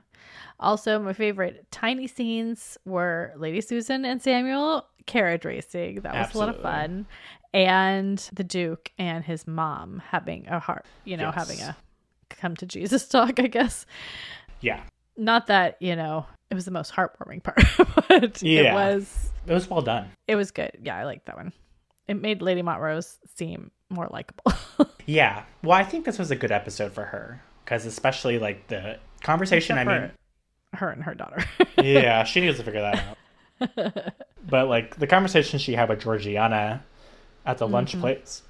[0.60, 6.00] Also, my favorite tiny scenes were Lady Susan and Samuel carriage racing.
[6.02, 6.40] That was Absolutely.
[6.40, 7.06] a lot of fun.
[7.54, 11.34] And the Duke and his mom having a heart, you know, yes.
[11.34, 11.76] having a
[12.36, 13.86] come to Jesus talk, I guess.
[14.60, 14.82] Yeah.
[15.16, 17.62] Not that, you know, it was the most heartwarming part,
[18.08, 18.62] but yeah.
[18.62, 20.10] it was it was well done.
[20.28, 20.70] It was good.
[20.82, 21.52] Yeah, I liked that one.
[22.08, 24.52] It made Lady Montrose seem more likable.
[25.06, 25.44] yeah.
[25.62, 29.78] Well, I think this was a good episode for her because especially like the conversation
[29.78, 30.10] Except I mean
[30.74, 31.44] her and her daughter.
[31.78, 34.12] yeah, she needs to figure that out.
[34.46, 36.84] but like the conversation she had with Georgiana
[37.46, 37.74] at the mm-hmm.
[37.74, 38.42] lunch place,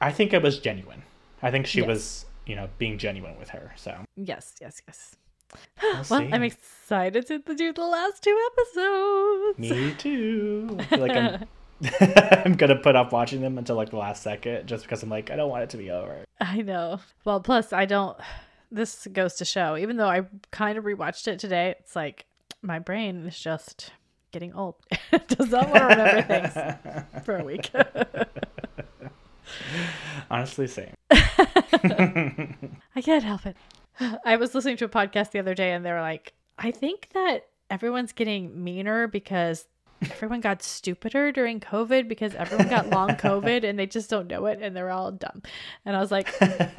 [0.00, 1.02] I think it was genuine.
[1.42, 1.88] I think she yes.
[1.88, 3.72] was you know, being genuine with her.
[3.76, 5.16] So yes, yes, yes.
[5.82, 9.58] We'll, well I'm excited to do the last two episodes.
[9.58, 10.76] Me too.
[10.78, 11.44] I feel like I'm
[12.44, 15.30] I'm gonna put off watching them until like the last second, just because I'm like
[15.30, 16.24] I don't want it to be over.
[16.40, 17.00] I know.
[17.24, 18.16] Well, plus I don't.
[18.70, 22.26] This goes to show, even though I kind of rewatched it today, it's like
[22.62, 23.92] my brain is just
[24.32, 24.74] getting old.
[25.28, 27.70] does not want to remember things for a week.
[30.30, 30.94] Honestly, same.
[31.10, 33.56] I can't help it.
[34.24, 37.08] I was listening to a podcast the other day and they were like, I think
[37.14, 39.66] that everyone's getting meaner because
[40.02, 44.46] everyone got stupider during COVID because everyone got long COVID and they just don't know
[44.46, 45.42] it and they're all dumb.
[45.84, 46.34] And I was like,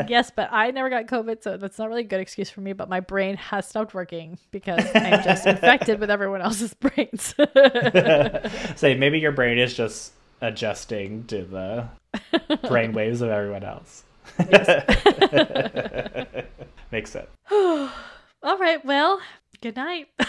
[0.07, 2.73] yes, but I never got COVID, so that's not really a good excuse for me.
[2.73, 7.33] But my brain has stopped working because I'm just infected with everyone else's brains.
[8.75, 11.89] Say, maybe your brain is just adjusting to the
[12.67, 14.03] brain waves of everyone else.
[16.91, 17.29] Makes sense.
[17.51, 18.83] All right.
[18.85, 19.19] Well,
[19.61, 20.07] good night.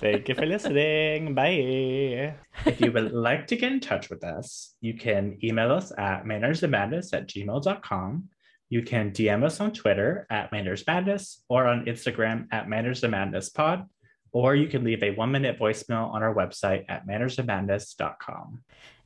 [0.00, 1.34] Thank you for listening.
[1.34, 2.34] Bye.
[2.64, 6.24] If you would like to get in touch with us, you can email us at
[6.24, 8.28] mannersandmadness at gmail.com.
[8.68, 13.86] You can DM us on Twitter at mannersmadness or on Instagram at mannersandmadnesspod
[14.32, 18.60] or you can leave a one minute voicemail on our website at mannersandmadness.com.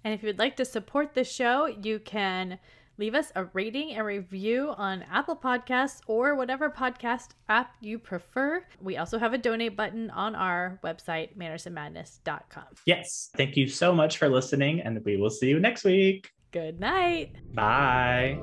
[0.04, 2.58] And if you would like to support the show, you can
[2.98, 8.64] leave us a rating and review on Apple Podcasts or whatever podcast app you prefer.
[8.80, 12.64] We also have a donate button on our website, mannersandmadness.com.
[12.86, 13.30] Yes.
[13.36, 16.30] Thank you so much for listening, and we will see you next week.
[16.52, 17.32] Good night.
[17.52, 18.38] Bye.